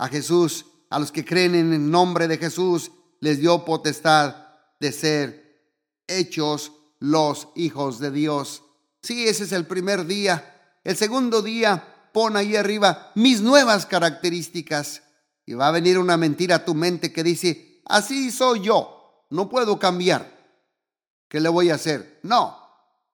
a 0.00 0.08
Jesús, 0.08 0.64
a 0.88 0.98
los 0.98 1.12
que 1.12 1.26
creen 1.26 1.54
en 1.54 1.74
el 1.74 1.90
nombre 1.90 2.26
de 2.26 2.38
Jesús, 2.38 2.90
les 3.20 3.38
dio 3.38 3.66
potestad 3.66 4.34
de 4.80 4.92
ser 4.92 5.74
hechos 6.06 6.72
los 7.00 7.48
hijos 7.54 7.98
de 7.98 8.10
Dios. 8.10 8.62
Sí, 9.02 9.28
ese 9.28 9.44
es 9.44 9.52
el 9.52 9.66
primer 9.66 10.06
día. 10.06 10.78
El 10.84 10.96
segundo 10.96 11.42
día, 11.42 12.08
pon 12.14 12.38
ahí 12.38 12.56
arriba 12.56 13.12
mis 13.14 13.42
nuevas 13.42 13.84
características. 13.84 15.02
Y 15.44 15.52
va 15.52 15.68
a 15.68 15.72
venir 15.72 15.98
una 15.98 16.16
mentira 16.16 16.56
a 16.56 16.64
tu 16.64 16.74
mente 16.74 17.12
que 17.12 17.22
dice, 17.22 17.82
así 17.84 18.30
soy 18.30 18.62
yo, 18.62 19.26
no 19.28 19.50
puedo 19.50 19.78
cambiar. 19.78 20.34
¿Qué 21.28 21.40
le 21.40 21.50
voy 21.50 21.68
a 21.68 21.74
hacer? 21.74 22.20
No, 22.22 22.58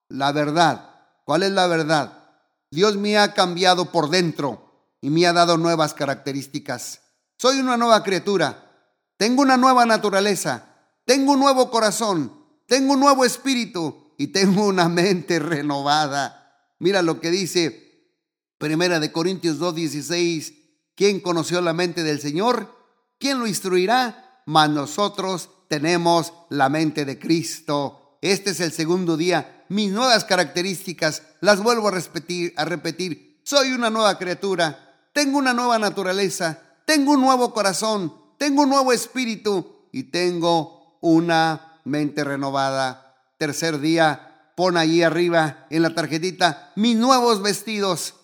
la 0.08 0.30
verdad. 0.30 0.88
¿Cuál 1.24 1.42
es 1.42 1.50
la 1.50 1.66
verdad? 1.66 2.30
Dios 2.70 2.96
me 2.96 3.18
ha 3.18 3.34
cambiado 3.34 3.90
por 3.90 4.08
dentro 4.08 4.65
y 5.06 5.10
me 5.10 5.24
ha 5.24 5.32
dado 5.32 5.56
nuevas 5.56 5.94
características. 5.94 7.00
Soy 7.38 7.60
una 7.60 7.76
nueva 7.76 8.02
criatura, 8.02 8.90
tengo 9.16 9.42
una 9.42 9.56
nueva 9.56 9.86
naturaleza, 9.86 10.64
tengo 11.04 11.34
un 11.34 11.38
nuevo 11.38 11.70
corazón, 11.70 12.44
tengo 12.66 12.94
un 12.94 12.98
nuevo 12.98 13.24
espíritu 13.24 14.14
y 14.18 14.26
tengo 14.26 14.66
una 14.66 14.88
mente 14.88 15.38
renovada. 15.38 16.72
Mira 16.80 17.02
lo 17.02 17.20
que 17.20 17.30
dice 17.30 18.16
Primera 18.58 18.98
de 18.98 19.12
Corintios 19.12 19.60
2:16 19.60 20.54
¿Quién 20.96 21.20
conoció 21.20 21.60
la 21.60 21.72
mente 21.72 22.02
del 22.02 22.20
Señor? 22.20 22.76
¿Quién 23.20 23.38
lo 23.38 23.46
instruirá? 23.46 24.42
Mas 24.44 24.70
nosotros 24.70 25.50
tenemos 25.68 26.32
la 26.50 26.68
mente 26.68 27.04
de 27.04 27.16
Cristo. 27.16 28.18
Este 28.22 28.50
es 28.50 28.58
el 28.58 28.72
segundo 28.72 29.16
día. 29.16 29.66
Mis 29.68 29.92
nuevas 29.92 30.24
características 30.24 31.22
las 31.40 31.62
vuelvo 31.62 31.86
a 31.86 31.92
repetir, 31.92 32.52
a 32.56 32.64
repetir. 32.64 33.40
Soy 33.44 33.70
una 33.70 33.88
nueva 33.88 34.18
criatura. 34.18 34.85
Tengo 35.16 35.38
una 35.38 35.54
nueva 35.54 35.78
naturaleza. 35.78 36.60
Tengo 36.84 37.12
un 37.12 37.22
nuevo 37.22 37.54
corazón. 37.54 38.12
Tengo 38.36 38.64
un 38.64 38.68
nuevo 38.68 38.92
espíritu. 38.92 39.88
Y 39.90 40.10
tengo 40.10 40.98
una 41.00 41.80
mente 41.84 42.22
renovada. 42.22 43.16
Tercer 43.38 43.80
día, 43.80 44.52
pon 44.54 44.76
ahí 44.76 45.02
arriba 45.02 45.68
en 45.70 45.80
la 45.80 45.94
tarjetita 45.94 46.74
mis 46.76 46.98
nuevos 46.98 47.40
vestidos. 47.40 48.16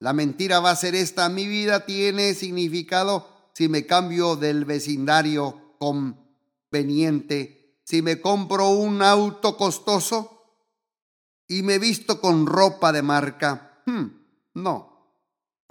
La 0.00 0.12
mentira 0.12 0.58
va 0.58 0.72
a 0.72 0.76
ser 0.76 0.96
esta, 0.96 1.28
mi 1.28 1.46
vida 1.46 1.86
tiene 1.86 2.34
significado 2.34 3.28
si 3.54 3.68
me 3.68 3.86
cambio 3.86 4.34
del 4.34 4.64
vecindario 4.64 5.76
conveniente, 5.78 7.78
si 7.84 8.02
me 8.02 8.20
compro 8.20 8.70
un 8.70 9.02
auto 9.02 9.56
costoso 9.56 10.56
y 11.46 11.62
me 11.62 11.78
visto 11.78 12.20
con 12.20 12.46
ropa 12.46 12.90
de 12.90 13.02
marca. 13.02 13.82
Hmm, 13.86 14.06
no, 14.54 14.89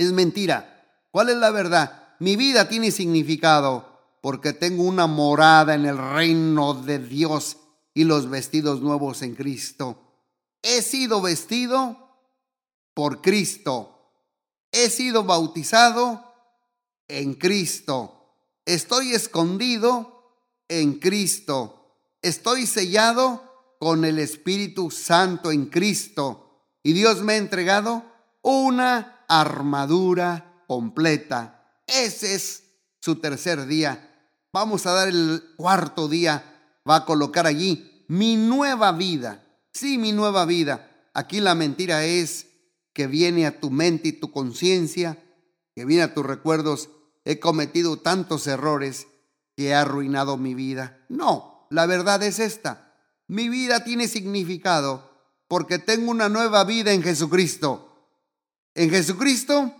es 0.03 0.11
mentira. 0.11 1.05
¿Cuál 1.11 1.29
es 1.29 1.37
la 1.37 1.51
verdad? 1.51 2.15
Mi 2.19 2.35
vida 2.35 2.67
tiene 2.67 2.91
significado 2.91 4.17
porque 4.21 4.53
tengo 4.53 4.83
una 4.83 5.07
morada 5.07 5.75
en 5.75 5.85
el 5.85 5.97
reino 5.97 6.73
de 6.73 6.99
Dios 6.99 7.57
y 7.93 8.03
los 8.03 8.29
vestidos 8.29 8.81
nuevos 8.81 9.21
en 9.21 9.35
Cristo. 9.35 9.97
He 10.61 10.81
sido 10.81 11.21
vestido 11.21 11.97
por 12.93 13.21
Cristo 13.21 13.95
He 14.71 14.89
sido 14.89 15.23
bautizado 15.23 16.23
en 17.07 17.33
Cristo. 17.33 18.35
Estoy 18.65 19.13
escondido 19.13 20.35
en 20.67 20.99
Cristo. 20.99 21.95
Estoy 22.21 22.67
sellado 22.67 23.75
con 23.79 24.05
el 24.05 24.19
Espíritu 24.19 24.91
Santo 24.91 25.51
en 25.51 25.67
Cristo. 25.67 26.67
Y 26.83 26.93
Dios 26.93 27.23
me 27.23 27.33
ha 27.33 27.37
entregado 27.37 28.03
una 28.41 29.18
armadura 29.29 30.63
completa. 30.67 31.81
Ese 31.87 32.35
es 32.35 32.63
su 32.99 33.15
tercer 33.15 33.65
día. 33.65 34.05
Vamos 34.51 34.85
a 34.85 34.91
dar 34.91 35.07
el 35.07 35.41
cuarto 35.55 36.09
día. 36.09 36.43
Va 36.87 36.97
a 36.97 37.05
colocar 37.05 37.47
allí 37.47 38.05
mi 38.09 38.35
nueva 38.35 38.91
vida. 38.91 39.45
Sí, 39.71 39.97
mi 39.97 40.11
nueva 40.11 40.45
vida. 40.45 41.09
Aquí 41.13 41.39
la 41.39 41.55
mentira 41.55 42.03
es 42.03 42.47
que 42.93 43.07
viene 43.07 43.45
a 43.45 43.59
tu 43.59 43.71
mente 43.71 44.09
y 44.09 44.13
tu 44.13 44.31
conciencia, 44.31 45.23
que 45.75 45.85
viene 45.85 46.03
a 46.03 46.13
tus 46.13 46.25
recuerdos, 46.25 46.89
he 47.23 47.39
cometido 47.39 47.97
tantos 47.97 48.47
errores 48.47 49.07
que 49.55 49.67
he 49.67 49.73
arruinado 49.75 50.37
mi 50.37 50.55
vida. 50.55 51.05
No, 51.07 51.67
la 51.69 51.85
verdad 51.85 52.23
es 52.23 52.39
esta. 52.39 52.95
Mi 53.27 53.47
vida 53.47 53.83
tiene 53.83 54.07
significado 54.07 55.09
porque 55.47 55.77
tengo 55.77 56.11
una 56.11 56.29
nueva 56.29 56.63
vida 56.63 56.91
en 56.93 57.03
Jesucristo. 57.03 57.88
En 58.79 58.89
Jesucristo 58.89 59.75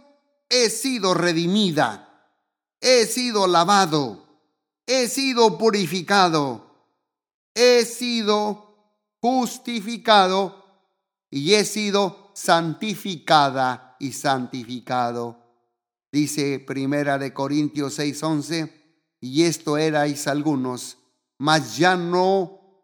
he 0.50 0.70
sido 0.70 1.14
redimida, 1.14 2.36
he 2.82 3.06
sido 3.06 3.48
lavado, 3.48 4.26
he 4.86 5.08
sido 5.08 5.58
purificado, 5.58 6.70
he 7.56 7.86
sido 7.86 8.76
justificado 9.22 10.66
y 11.30 11.54
he 11.54 11.64
sido 11.64 12.30
santificada 12.34 13.96
y 14.02 14.12
santificado. 14.12 15.46
Dice 16.12 16.60
Primera 16.60 17.18
de 17.18 17.34
Corintios 17.34 17.98
6:11, 18.00 18.70
y 19.22 19.44
esto 19.44 19.78
erais 19.78 20.28
algunos, 20.28 20.98
mas 21.38 21.78
ya 21.78 21.96
no 21.96 22.84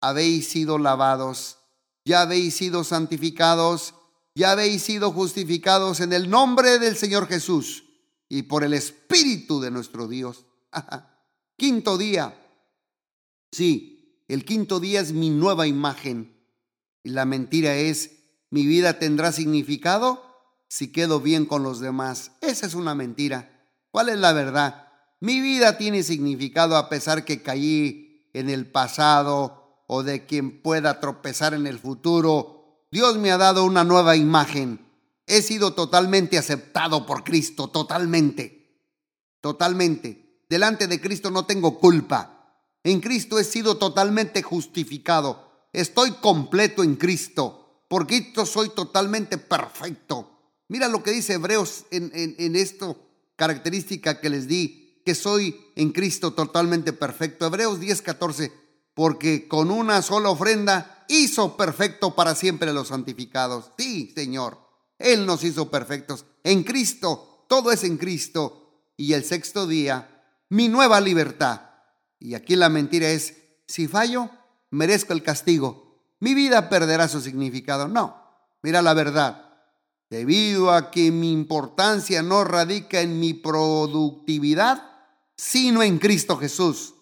habéis 0.00 0.48
sido 0.48 0.78
lavados, 0.78 1.58
ya 2.06 2.22
habéis 2.22 2.56
sido 2.56 2.82
santificados, 2.82 3.92
ya 4.34 4.52
habéis 4.52 4.82
sido 4.82 5.12
justificados 5.12 6.00
en 6.00 6.12
el 6.12 6.30
nombre 6.30 6.78
del 6.78 6.96
Señor 6.96 7.26
Jesús 7.26 7.84
y 8.28 8.42
por 8.42 8.64
el 8.64 8.74
Espíritu 8.74 9.60
de 9.60 9.70
nuestro 9.70 10.08
Dios. 10.08 10.46
quinto 11.56 11.98
día. 11.98 12.36
Sí, 13.52 14.24
el 14.28 14.44
quinto 14.44 14.80
día 14.80 15.00
es 15.00 15.12
mi 15.12 15.30
nueva 15.30 15.66
imagen. 15.66 16.36
Y 17.02 17.10
la 17.10 17.24
mentira 17.24 17.74
es, 17.76 18.12
mi 18.50 18.66
vida 18.66 18.98
tendrá 18.98 19.32
significado 19.32 20.22
si 20.68 20.92
quedo 20.92 21.20
bien 21.20 21.46
con 21.46 21.62
los 21.62 21.80
demás. 21.80 22.32
Esa 22.40 22.66
es 22.66 22.74
una 22.74 22.94
mentira. 22.94 23.50
¿Cuál 23.90 24.08
es 24.08 24.18
la 24.18 24.32
verdad? 24.32 24.86
Mi 25.18 25.40
vida 25.40 25.76
tiene 25.76 26.02
significado 26.02 26.76
a 26.76 26.88
pesar 26.88 27.24
que 27.24 27.42
caí 27.42 28.30
en 28.32 28.48
el 28.48 28.70
pasado 28.70 29.84
o 29.88 30.02
de 30.04 30.24
quien 30.26 30.62
pueda 30.62 31.00
tropezar 31.00 31.52
en 31.54 31.66
el 31.66 31.78
futuro. 31.78 32.59
Dios 32.90 33.18
me 33.18 33.30
ha 33.30 33.38
dado 33.38 33.64
una 33.64 33.84
nueva 33.84 34.16
imagen. 34.16 34.84
He 35.26 35.42
sido 35.42 35.74
totalmente 35.74 36.38
aceptado 36.38 37.06
por 37.06 37.22
Cristo, 37.22 37.68
totalmente. 37.68 38.60
Totalmente. 39.40 40.44
Delante 40.48 40.88
de 40.88 41.00
Cristo 41.00 41.30
no 41.30 41.46
tengo 41.46 41.78
culpa. 41.78 42.64
En 42.82 43.00
Cristo 43.00 43.38
he 43.38 43.44
sido 43.44 43.76
totalmente 43.76 44.42
justificado. 44.42 45.68
Estoy 45.72 46.12
completo 46.14 46.82
en 46.82 46.96
Cristo. 46.96 47.84
Por 47.88 48.08
Cristo 48.08 48.44
soy 48.44 48.70
totalmente 48.70 49.38
perfecto. 49.38 50.30
Mira 50.68 50.88
lo 50.88 51.02
que 51.02 51.12
dice 51.12 51.34
Hebreos 51.34 51.84
en, 51.90 52.10
en, 52.14 52.56
esto, 52.56 52.96
característica 53.36 54.20
que 54.20 54.30
les 54.30 54.48
di, 54.48 55.00
que 55.04 55.14
soy 55.14 55.60
en 55.76 55.92
Cristo 55.92 56.32
totalmente 56.32 56.92
perfecto. 56.92 57.46
Hebreos 57.46 57.78
10, 57.78 58.02
14, 58.02 58.52
porque 58.94 59.48
con 59.48 59.70
una 59.70 60.02
sola 60.02 60.30
ofrenda 60.30 60.99
hizo 61.10 61.56
perfecto 61.56 62.14
para 62.14 62.34
siempre 62.34 62.72
los 62.72 62.88
santificados. 62.88 63.72
Sí, 63.76 64.12
Señor, 64.14 64.58
Él 64.98 65.26
nos 65.26 65.42
hizo 65.42 65.70
perfectos. 65.70 66.24
En 66.44 66.62
Cristo, 66.62 67.44
todo 67.48 67.72
es 67.72 67.84
en 67.84 67.98
Cristo. 67.98 68.84
Y 68.96 69.14
el 69.14 69.24
sexto 69.24 69.66
día, 69.66 70.24
mi 70.48 70.68
nueva 70.68 71.00
libertad. 71.00 71.62
Y 72.18 72.34
aquí 72.34 72.54
la 72.54 72.68
mentira 72.68 73.08
es, 73.10 73.34
si 73.66 73.88
fallo, 73.88 74.30
merezco 74.70 75.12
el 75.12 75.22
castigo. 75.22 76.04
Mi 76.20 76.34
vida 76.34 76.68
perderá 76.68 77.08
su 77.08 77.20
significado. 77.20 77.88
No, 77.88 78.16
mira 78.62 78.82
la 78.82 78.94
verdad 78.94 79.50
debido 80.10 80.72
a 80.72 80.90
que 80.90 81.12
mi 81.12 81.30
importancia 81.32 82.20
no 82.20 82.42
radica 82.42 83.00
en 83.00 83.20
mi 83.20 83.32
productividad, 83.32 84.82
sino 85.36 85.84
en 85.84 85.98
Cristo 85.98 86.36
Jesús. 86.36 86.94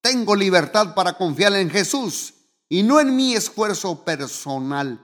Tengo 0.00 0.34
libertad 0.34 0.94
para 0.94 1.18
confiar 1.18 1.54
en 1.54 1.68
Jesús 1.68 2.32
y 2.68 2.82
no 2.82 3.00
en 3.00 3.16
mi 3.16 3.34
esfuerzo 3.34 4.04
personal. 4.04 5.02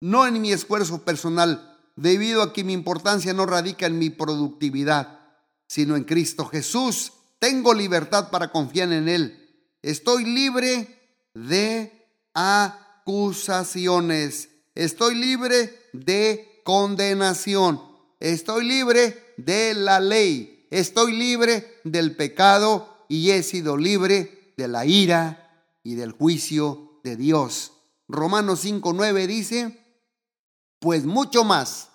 No 0.00 0.26
en 0.26 0.42
mi 0.42 0.50
esfuerzo 0.52 1.04
personal, 1.04 1.78
debido 1.96 2.42
a 2.42 2.52
que 2.52 2.64
mi 2.64 2.72
importancia 2.72 3.32
no 3.32 3.46
radica 3.46 3.86
en 3.86 3.96
mi 3.98 4.10
productividad, 4.10 5.20
sino 5.66 5.96
en 5.96 6.04
Cristo 6.04 6.44
Jesús. 6.46 7.12
Tengo 7.38 7.72
libertad 7.72 8.30
para 8.30 8.52
confiar 8.52 8.92
en 8.92 9.08
Él. 9.08 9.40
Estoy 9.82 10.24
libre 10.24 11.20
de 11.34 12.10
acusaciones 12.34 14.50
Estoy 14.74 15.14
libre 15.14 15.78
de 15.92 16.60
condenación. 16.64 17.80
Estoy 18.18 18.64
libre 18.64 19.34
de 19.36 19.74
la 19.74 20.00
ley. 20.00 20.66
Estoy 20.70 21.12
libre 21.12 21.78
del 21.84 22.16
pecado 22.16 23.06
y 23.08 23.30
he 23.30 23.44
sido 23.44 23.76
libre 23.76 24.52
de 24.56 24.66
la 24.66 24.84
ira 24.84 25.43
y 25.84 25.94
del 25.94 26.10
juicio 26.10 27.00
de 27.04 27.16
Dios. 27.16 27.72
Romanos 28.08 28.64
5.9 28.64 29.26
dice, 29.28 29.86
pues 30.80 31.04
mucho 31.04 31.44
más, 31.44 31.90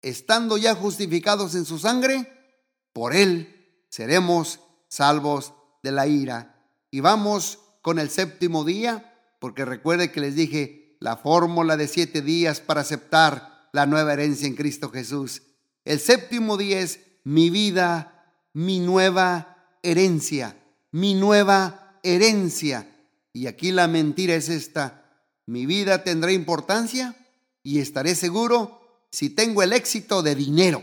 estando 0.00 0.56
ya 0.56 0.74
justificados 0.74 1.54
en 1.54 1.66
su 1.66 1.78
sangre, 1.78 2.32
por 2.94 3.14
él 3.14 3.84
seremos 3.90 4.60
salvos 4.88 5.52
de 5.82 5.92
la 5.92 6.06
ira. 6.06 6.64
Y 6.90 7.00
vamos 7.00 7.58
con 7.82 7.98
el 7.98 8.08
séptimo 8.08 8.64
día, 8.64 9.14
porque 9.40 9.64
recuerde 9.64 10.10
que 10.10 10.20
les 10.20 10.34
dije, 10.34 10.96
la 11.00 11.16
fórmula 11.16 11.76
de 11.76 11.86
siete 11.86 12.22
días 12.22 12.60
para 12.60 12.80
aceptar 12.80 13.68
la 13.72 13.86
nueva 13.86 14.14
herencia 14.14 14.48
en 14.48 14.56
Cristo 14.56 14.90
Jesús. 14.90 15.42
El 15.84 16.00
séptimo 16.00 16.56
día 16.56 16.80
es 16.80 17.00
mi 17.24 17.50
vida, 17.50 18.34
mi 18.52 18.80
nueva 18.80 19.78
herencia, 19.82 20.56
mi 20.90 21.14
nueva 21.14 22.00
herencia. 22.02 22.88
Y 23.38 23.46
aquí 23.46 23.70
la 23.70 23.86
mentira 23.86 24.34
es 24.34 24.48
esta. 24.48 25.04
Mi 25.46 25.64
vida 25.64 26.02
tendrá 26.02 26.32
importancia 26.32 27.14
y 27.62 27.78
estaré 27.78 28.16
seguro 28.16 29.06
si 29.12 29.30
tengo 29.30 29.62
el 29.62 29.72
éxito 29.72 30.24
de 30.24 30.34
dinero, 30.34 30.82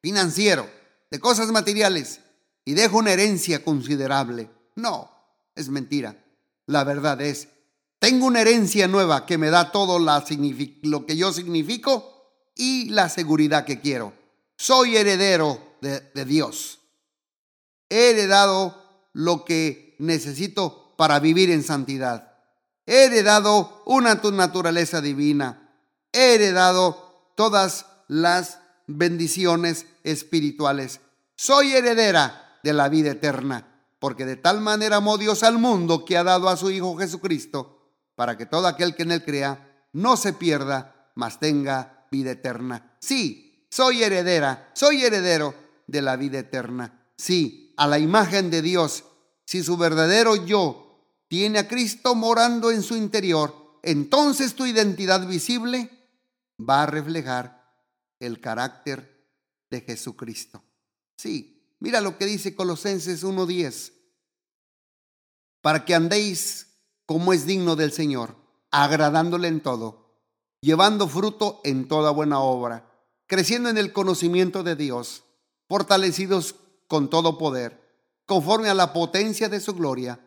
financiero, 0.00 0.68
de 1.12 1.20
cosas 1.20 1.52
materiales 1.52 2.18
y 2.64 2.74
dejo 2.74 2.98
una 2.98 3.12
herencia 3.12 3.62
considerable. 3.62 4.50
No, 4.74 5.12
es 5.54 5.68
mentira. 5.68 6.24
La 6.66 6.82
verdad 6.82 7.20
es 7.20 7.46
tengo 8.00 8.26
una 8.26 8.40
herencia 8.40 8.88
nueva 8.88 9.24
que 9.24 9.38
me 9.38 9.50
da 9.50 9.70
todo 9.70 10.00
lo 10.00 11.06
que 11.06 11.16
yo 11.16 11.32
significo 11.32 12.32
y 12.56 12.90
la 12.90 13.10
seguridad 13.10 13.64
que 13.64 13.80
quiero. 13.80 14.12
Soy 14.56 14.96
heredero 14.96 15.76
de, 15.80 16.00
de 16.00 16.24
Dios. 16.24 16.80
He 17.88 18.10
heredado 18.10 19.06
lo 19.12 19.44
que 19.44 19.94
necesito 20.00 20.81
para 20.96 21.20
vivir 21.20 21.50
en 21.50 21.62
santidad. 21.62 22.32
He 22.86 23.04
heredado 23.04 23.82
una 23.86 24.14
naturaleza 24.14 25.00
divina. 25.00 25.70
He 26.12 26.34
heredado 26.34 27.32
todas 27.36 27.86
las 28.08 28.58
bendiciones 28.86 29.86
espirituales. 30.04 31.00
Soy 31.36 31.72
heredera 31.72 32.58
de 32.62 32.72
la 32.72 32.88
vida 32.88 33.12
eterna, 33.12 33.66
porque 33.98 34.26
de 34.26 34.36
tal 34.36 34.60
manera 34.60 34.96
amó 34.96 35.18
Dios 35.18 35.42
al 35.42 35.58
mundo 35.58 36.04
que 36.04 36.16
ha 36.16 36.24
dado 36.24 36.48
a 36.48 36.56
su 36.56 36.70
Hijo 36.70 36.96
Jesucristo 36.96 37.82
para 38.14 38.36
que 38.36 38.46
todo 38.46 38.66
aquel 38.66 38.94
que 38.94 39.02
en 39.02 39.12
él 39.12 39.24
crea 39.24 39.86
no 39.92 40.16
se 40.16 40.32
pierda, 40.32 41.10
mas 41.14 41.40
tenga 41.40 42.06
vida 42.10 42.32
eterna. 42.32 42.96
Sí, 43.00 43.66
soy 43.70 44.02
heredera, 44.02 44.70
soy 44.74 45.04
heredero 45.04 45.54
de 45.86 46.02
la 46.02 46.16
vida 46.16 46.38
eterna. 46.38 47.06
Sí, 47.16 47.74
a 47.76 47.86
la 47.86 47.98
imagen 47.98 48.50
de 48.50 48.62
Dios. 48.62 49.04
Si 49.52 49.62
su 49.62 49.76
verdadero 49.76 50.46
yo 50.46 50.98
tiene 51.28 51.58
a 51.58 51.68
Cristo 51.68 52.14
morando 52.14 52.70
en 52.70 52.82
su 52.82 52.96
interior, 52.96 53.54
entonces 53.82 54.54
tu 54.54 54.64
identidad 54.64 55.26
visible 55.26 55.90
va 56.58 56.84
a 56.84 56.86
reflejar 56.86 57.62
el 58.18 58.40
carácter 58.40 59.28
de 59.68 59.82
Jesucristo. 59.82 60.64
Sí, 61.18 61.76
mira 61.80 62.00
lo 62.00 62.16
que 62.16 62.24
dice 62.24 62.54
Colosenses 62.54 63.24
1.10. 63.24 63.92
Para 65.60 65.84
que 65.84 65.94
andéis 65.94 66.68
como 67.04 67.34
es 67.34 67.44
digno 67.44 67.76
del 67.76 67.92
Señor, 67.92 68.34
agradándole 68.70 69.48
en 69.48 69.60
todo, 69.60 70.16
llevando 70.62 71.08
fruto 71.08 71.60
en 71.62 71.88
toda 71.88 72.10
buena 72.10 72.40
obra, 72.40 72.90
creciendo 73.26 73.68
en 73.68 73.76
el 73.76 73.92
conocimiento 73.92 74.62
de 74.62 74.76
Dios, 74.76 75.24
fortalecidos 75.68 76.54
con 76.88 77.10
todo 77.10 77.36
poder, 77.36 77.81
conforme 78.32 78.70
a 78.70 78.74
la 78.74 78.94
potencia 78.94 79.50
de 79.50 79.60
su 79.60 79.74
gloria, 79.74 80.18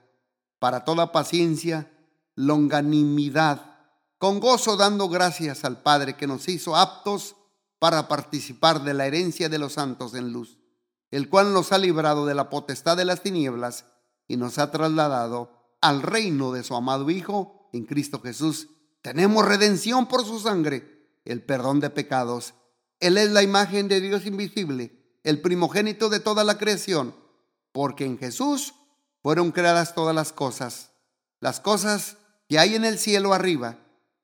para 0.59 0.85
toda 0.85 1.11
paciencia, 1.11 1.91
longanimidad, 2.35 3.79
con 4.19 4.39
gozo 4.39 4.77
dando 4.77 5.09
gracias 5.09 5.65
al 5.65 5.81
Padre 5.81 6.15
que 6.15 6.27
nos 6.27 6.47
hizo 6.47 6.75
aptos 6.75 7.35
para 7.79 8.07
participar 8.07 8.83
de 8.83 8.93
la 8.93 9.07
herencia 9.07 9.49
de 9.49 9.57
los 9.57 9.73
santos 9.73 10.13
en 10.13 10.31
luz, 10.31 10.59
el 11.09 11.29
cual 11.29 11.51
nos 11.51 11.71
ha 11.71 11.79
librado 11.79 12.27
de 12.27 12.35
la 12.35 12.51
potestad 12.51 12.95
de 12.95 13.05
las 13.05 13.23
tinieblas 13.23 13.85
y 14.27 14.37
nos 14.37 14.59
ha 14.59 14.69
trasladado 14.69 15.49
al 15.81 16.03
reino 16.03 16.51
de 16.51 16.63
su 16.63 16.75
amado 16.75 17.09
Hijo 17.09 17.71
en 17.73 17.85
Cristo 17.85 18.21
Jesús. 18.21 18.67
Tenemos 19.01 19.43
redención 19.47 20.05
por 20.05 20.23
su 20.23 20.39
sangre, 20.39 21.09
el 21.25 21.41
perdón 21.41 21.79
de 21.79 21.89
pecados. 21.89 22.53
Él 22.99 23.17
es 23.17 23.31
la 23.31 23.41
imagen 23.41 23.87
de 23.87 23.99
Dios 23.99 24.27
invisible, 24.27 25.19
el 25.23 25.41
primogénito 25.41 26.09
de 26.09 26.19
toda 26.19 26.43
la 26.43 26.59
creación, 26.59 27.24
porque 27.75 28.05
en 28.05 28.17
Jesús 28.17 28.73
fueron 29.21 29.51
creadas 29.51 29.95
todas 29.95 30.15
las 30.15 30.31
cosas, 30.31 30.91
las 31.41 31.59
cosas 31.59 32.15
que 32.47 32.57
hay 32.57 32.73
en 32.73 32.85
el 32.85 32.97
cielo 32.97 33.33
arriba 33.33 33.79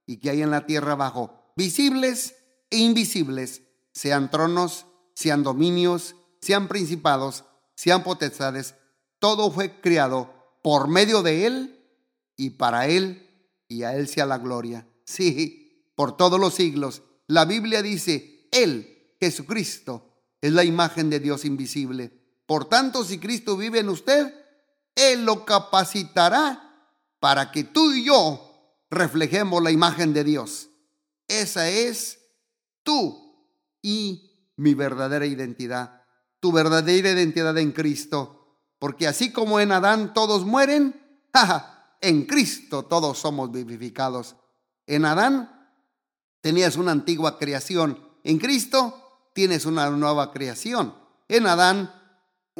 y 0.05 0.21
que 0.21 0.29
hay 0.29 0.41
en 0.41 0.51
la 0.51 0.65
tierra 0.65 0.93
abajo, 0.93 1.51
visibles 1.57 2.33
e 2.69 2.77
invisibles, 2.77 3.63
sean 3.91 4.31
tronos, 4.31 4.85
sean 5.15 5.43
dominios, 5.43 6.15
sean 6.39 6.69
principados, 6.69 7.43
sean 7.75 8.03
potestades, 8.03 8.75
todo 9.19 9.51
fue 9.51 9.81
creado 9.81 10.33
por 10.63 10.87
medio 10.87 11.21
de 11.21 11.45
Él 11.45 11.85
y 12.37 12.51
para 12.51 12.87
Él 12.87 13.29
y 13.67 13.83
a 13.83 13.97
Él 13.97 14.07
sea 14.07 14.25
la 14.25 14.37
gloria. 14.37 14.87
Sí, 15.03 15.91
por 15.95 16.15
todos 16.15 16.39
los 16.39 16.53
siglos. 16.53 17.01
La 17.27 17.43
Biblia 17.43 17.81
dice, 17.81 18.47
Él, 18.51 19.13
Jesucristo, 19.19 20.07
es 20.39 20.53
la 20.53 20.63
imagen 20.63 21.09
de 21.09 21.19
Dios 21.19 21.43
invisible. 21.43 22.20
Por 22.51 22.65
tanto, 22.65 23.05
si 23.05 23.17
Cristo 23.17 23.55
vive 23.55 23.79
en 23.79 23.87
usted, 23.87 24.35
Él 24.93 25.23
lo 25.23 25.45
capacitará 25.45 26.89
para 27.21 27.49
que 27.49 27.63
tú 27.63 27.93
y 27.93 28.03
yo 28.03 28.75
reflejemos 28.89 29.63
la 29.63 29.71
imagen 29.71 30.11
de 30.11 30.25
Dios. 30.25 30.67
Esa 31.29 31.69
es 31.69 32.19
tú 32.83 33.37
y 33.81 34.51
mi 34.57 34.73
verdadera 34.73 35.25
identidad, 35.25 36.03
tu 36.41 36.51
verdadera 36.51 37.11
identidad 37.11 37.57
en 37.57 37.71
Cristo. 37.71 38.57
Porque 38.79 39.07
así 39.07 39.31
como 39.31 39.61
en 39.61 39.71
Adán 39.71 40.13
todos 40.13 40.43
mueren, 40.43 40.99
en 42.01 42.25
Cristo 42.25 42.83
todos 42.83 43.17
somos 43.17 43.49
vivificados. 43.49 44.35
En 44.87 45.05
Adán 45.05 45.69
tenías 46.41 46.75
una 46.75 46.91
antigua 46.91 47.39
creación, 47.39 47.97
en 48.25 48.39
Cristo 48.39 49.29
tienes 49.33 49.65
una 49.65 49.89
nueva 49.89 50.33
creación. 50.33 50.93
En 51.29 51.47
Adán 51.47 52.00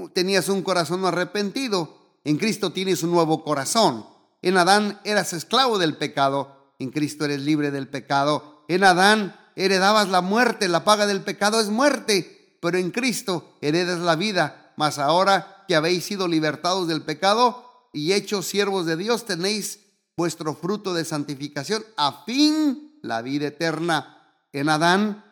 tenías 0.09 0.49
un 0.49 0.61
corazón 0.61 1.05
arrepentido, 1.05 1.97
en 2.23 2.37
Cristo 2.37 2.71
tienes 2.71 3.03
un 3.03 3.11
nuevo 3.11 3.43
corazón. 3.43 4.05
En 4.41 4.57
Adán 4.57 4.99
eras 5.03 5.33
esclavo 5.33 5.77
del 5.77 5.97
pecado, 5.97 6.73
en 6.79 6.89
Cristo 6.91 7.25
eres 7.25 7.41
libre 7.41 7.71
del 7.71 7.87
pecado. 7.87 8.65
En 8.67 8.83
Adán 8.83 9.35
heredabas 9.55 10.09
la 10.09 10.21
muerte, 10.21 10.67
la 10.67 10.83
paga 10.83 11.07
del 11.07 11.21
pecado 11.21 11.59
es 11.59 11.69
muerte, 11.69 12.57
pero 12.61 12.77
en 12.77 12.91
Cristo 12.91 13.57
heredas 13.61 13.99
la 13.99 14.15
vida. 14.15 14.73
Mas 14.77 14.97
ahora 14.99 15.65
que 15.67 15.75
habéis 15.75 16.05
sido 16.05 16.27
libertados 16.27 16.87
del 16.87 17.03
pecado 17.03 17.89
y 17.93 18.13
hechos 18.13 18.47
siervos 18.47 18.85
de 18.85 18.97
Dios, 18.97 19.25
tenéis 19.25 19.79
vuestro 20.15 20.55
fruto 20.55 20.93
de 20.93 21.05
santificación, 21.05 21.83
a 21.97 22.23
fin 22.25 22.99
la 23.01 23.21
vida 23.21 23.47
eterna. 23.47 24.35
En 24.53 24.69
Adán 24.69 25.25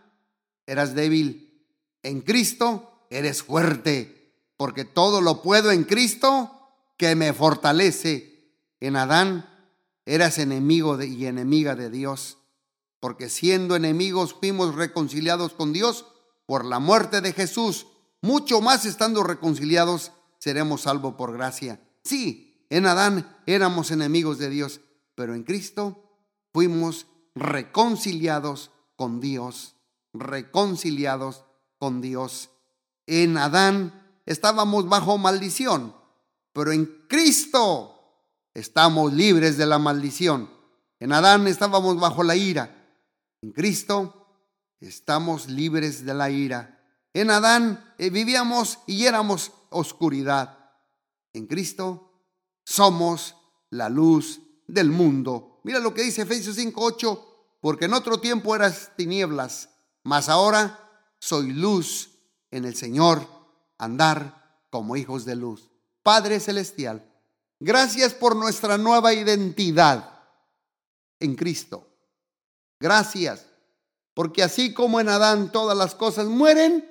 eras 0.66 0.96
débil, 0.96 1.68
en 2.04 2.22
Cristo 2.22 3.06
eres 3.10 3.44
fuerte, 3.44 4.19
porque 4.60 4.84
todo 4.84 5.22
lo 5.22 5.42
puedo 5.42 5.72
en 5.72 5.86
Cristo 5.86 6.52
que 6.98 7.16
me 7.16 7.32
fortalece. 7.32 8.52
En 8.82 8.98
Adán 8.98 9.50
eras 10.06 10.38
enemigo 10.38 11.02
y 11.02 11.28
enemiga 11.28 11.76
de 11.76 11.90
Dios, 11.90 12.40
porque 13.00 13.30
siendo 13.30 13.78
enemigos 13.78 14.36
fuimos 14.38 14.76
reconciliados 14.76 15.54
con 15.54 15.72
Dios 15.72 16.08
por 16.46 16.66
la 16.66 16.80
muerte 16.80 17.22
de 17.22 17.32
Jesús. 17.32 17.88
Mucho 18.22 18.60
más 18.60 18.84
estando 18.84 19.24
reconciliados, 19.24 20.12
seremos 20.40 20.82
salvos 20.82 21.14
por 21.14 21.32
gracia. 21.32 21.80
Sí, 22.04 22.66
en 22.70 22.86
Adán 22.86 23.38
éramos 23.46 23.92
enemigos 23.92 24.40
de 24.40 24.50
Dios, 24.50 24.82
pero 25.16 25.36
en 25.36 25.44
Cristo 25.44 26.04
fuimos 26.52 27.08
reconciliados 27.34 28.72
con 28.98 29.22
Dios, 29.22 29.78
reconciliados 30.12 31.46
con 31.78 32.02
Dios. 32.02 32.50
En 33.08 33.38
Adán 33.38 33.99
estábamos 34.30 34.88
bajo 34.88 35.18
maldición, 35.18 35.96
pero 36.54 36.72
en 36.72 36.86
Cristo 37.10 37.96
estamos 38.54 39.12
libres 39.12 39.58
de 39.58 39.66
la 39.66 39.80
maldición. 39.80 40.52
En 41.00 41.14
Adán 41.14 41.48
estábamos 41.48 42.00
bajo 42.00 42.22
la 42.22 42.36
ira, 42.36 42.96
en 43.42 43.52
Cristo 43.52 44.28
estamos 44.80 45.48
libres 45.48 46.06
de 46.06 46.14
la 46.14 46.30
ira. 46.30 46.80
En 47.12 47.32
Adán 47.32 47.94
eh, 47.98 48.12
vivíamos 48.12 48.80
y 48.86 49.06
éramos 49.06 49.52
oscuridad. 49.72 50.74
En 51.34 51.48
Cristo 51.48 52.12
somos 52.64 53.36
la 53.72 53.90
luz 53.90 54.42
del 54.68 54.92
mundo. 54.92 55.60
Mira 55.64 55.80
lo 55.80 55.96
que 55.96 56.04
dice 56.04 56.22
Efesios 56.22 56.56
5:8, 56.56 57.20
porque 57.62 57.86
en 57.86 57.96
otro 57.96 58.20
tiempo 58.20 58.56
eras 58.56 58.92
tinieblas, 58.96 59.70
mas 60.04 60.30
ahora 60.30 60.88
soy 61.20 61.52
luz 61.52 62.12
en 62.52 62.66
el 62.66 62.76
Señor, 62.76 63.39
andar 63.80 64.64
como 64.70 64.96
hijos 64.96 65.26
de 65.26 65.36
luz. 65.36 65.72
Padre 66.04 66.40
celestial, 66.40 67.04
gracias 67.60 68.14
por 68.14 68.36
nuestra 68.36 68.78
nueva 68.78 69.14
identidad 69.14 70.20
en 71.20 71.36
Cristo. 71.36 71.88
Gracias, 72.80 73.46
porque 74.14 74.44
así 74.44 74.74
como 74.74 75.00
en 75.00 75.10
Adán 75.10 75.52
todas 75.52 75.78
las 75.78 75.96
cosas 75.96 76.28
mueren, 76.28 76.86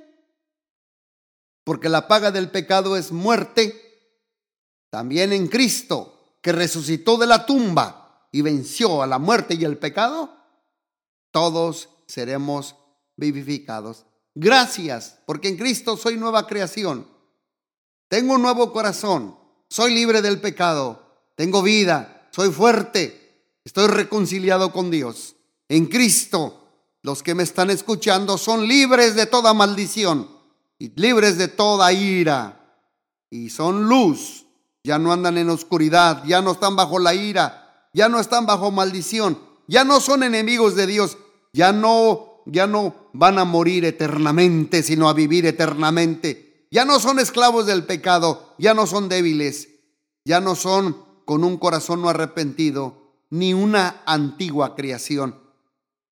porque 1.64 1.88
la 1.88 2.09
paga 2.09 2.31
del 2.31 2.51
pecado 2.51 2.96
es 2.96 3.12
muerte, 3.12 3.85
también 4.90 5.33
en 5.33 5.48
Cristo, 5.48 6.37
que 6.42 6.53
resucitó 6.53 7.16
de 7.16 7.27
la 7.27 7.46
tumba 7.46 8.29
y 8.33 8.42
venció 8.42 9.03
a 9.03 9.07
la 9.07 9.18
muerte 9.18 9.55
y 9.55 9.64
el 9.64 9.79
pecado, 9.79 10.35
todos 11.31 11.88
seremos 12.07 12.77
vivificados. 13.16 14.07
Gracias, 14.40 15.18
porque 15.27 15.48
en 15.48 15.57
Cristo 15.57 15.96
soy 15.96 16.16
nueva 16.16 16.46
creación. 16.46 17.09
Tengo 18.07 18.35
un 18.35 18.42
nuevo 18.42 18.72
corazón, 18.72 19.37
soy 19.68 19.92
libre 19.92 20.22
del 20.22 20.40
pecado, 20.40 21.03
tengo 21.35 21.61
vida, 21.61 22.29
soy 22.31 22.53
fuerte, 22.53 23.57
estoy 23.64 23.88
reconciliado 23.88 24.70
con 24.70 24.92
Dios. 24.92 25.35
En 25.68 25.87
Cristo, 25.87 26.68
los 27.03 27.24
que 27.24 27.35
me 27.35 27.42
están 27.42 27.70
escuchando 27.70 28.38
son 28.38 28.68
libres 28.68 29.16
de 29.16 29.27
toda 29.27 29.55
maldición 29.55 30.31
y 30.79 30.92
libres 30.94 31.37
de 31.37 31.48
toda 31.48 31.92
ira 31.92 32.61
y 33.31 33.51
son 33.51 33.88
luz. 33.88 34.44
Ya 34.85 35.01
no 35.01 35.12
andan 35.12 35.37
en 35.37 35.51
oscuridad, 35.51 36.22
ya 36.24 36.42
no 36.42 36.53
están 36.53 36.77
bajo 36.77 37.01
la 37.01 37.12
ira, 37.12 37.88
ya 37.92 38.09
no 38.09 38.20
están 38.20 38.46
bajo 38.46 38.70
maldición, 38.70 39.37
ya 39.66 39.83
no 39.83 39.98
son 39.98 40.22
enemigos 40.22 40.77
de 40.77 40.87
Dios, 40.87 41.18
ya 41.53 41.72
no, 41.72 42.27
ya 42.50 42.66
no 42.66 43.11
van 43.12 43.38
a 43.38 43.44
morir 43.44 43.84
eternamente, 43.84 44.82
sino 44.82 45.08
a 45.08 45.12
vivir 45.12 45.46
eternamente. 45.46 46.66
Ya 46.70 46.84
no 46.84 46.98
son 46.98 47.18
esclavos 47.18 47.66
del 47.66 47.84
pecado, 47.84 48.54
ya 48.58 48.74
no 48.74 48.87
son 48.87 49.08
débiles, 49.08 49.68
ya 50.24 50.40
no 50.40 50.54
son 50.54 51.04
con 51.24 51.44
un 51.44 51.58
corazón 51.58 52.02
no 52.02 52.08
arrepentido, 52.08 53.22
ni 53.30 53.52
una 53.52 54.02
antigua 54.06 54.74
creación. 54.74 55.38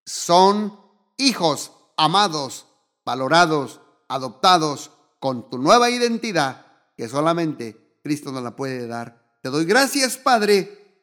Son 0.05 0.79
hijos 1.17 1.73
amados, 1.97 2.67
valorados, 3.05 3.81
adoptados 4.09 4.91
con 5.19 5.49
tu 5.49 5.59
nueva 5.59 5.91
identidad 5.91 6.67
que 6.97 7.09
solamente 7.09 7.99
Cristo 8.03 8.31
nos 8.31 8.43
la 8.43 8.57
puede 8.57 8.87
dar. 8.87 9.39
Te 9.43 9.49
doy 9.49 9.65
gracias, 9.65 10.17
Padre, 10.17 11.03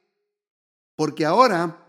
porque 0.96 1.26
ahora 1.26 1.84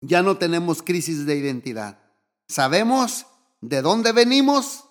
ya 0.00 0.22
no 0.22 0.38
tenemos 0.38 0.82
crisis 0.82 1.26
de 1.26 1.36
identidad. 1.36 2.03
Sabemos 2.48 3.26
de 3.60 3.82
dónde 3.82 4.12
venimos, 4.12 4.84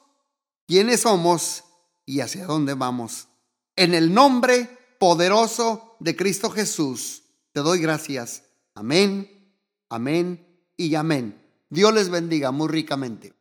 quiénes 0.67 1.01
somos 1.01 1.63
y 2.05 2.21
hacia 2.21 2.45
dónde 2.45 2.73
vamos. 2.73 3.27
En 3.75 3.93
el 3.93 4.13
nombre 4.13 4.95
poderoso 4.99 5.95
de 5.99 6.15
Cristo 6.15 6.49
Jesús, 6.49 7.23
te 7.51 7.61
doy 7.61 7.79
gracias. 7.79 8.43
Amén, 8.73 9.53
amén 9.89 10.47
y 10.75 10.95
amén. 10.95 11.39
Dios 11.69 11.93
les 11.93 12.09
bendiga 12.09 12.51
muy 12.51 12.67
ricamente. 12.67 13.33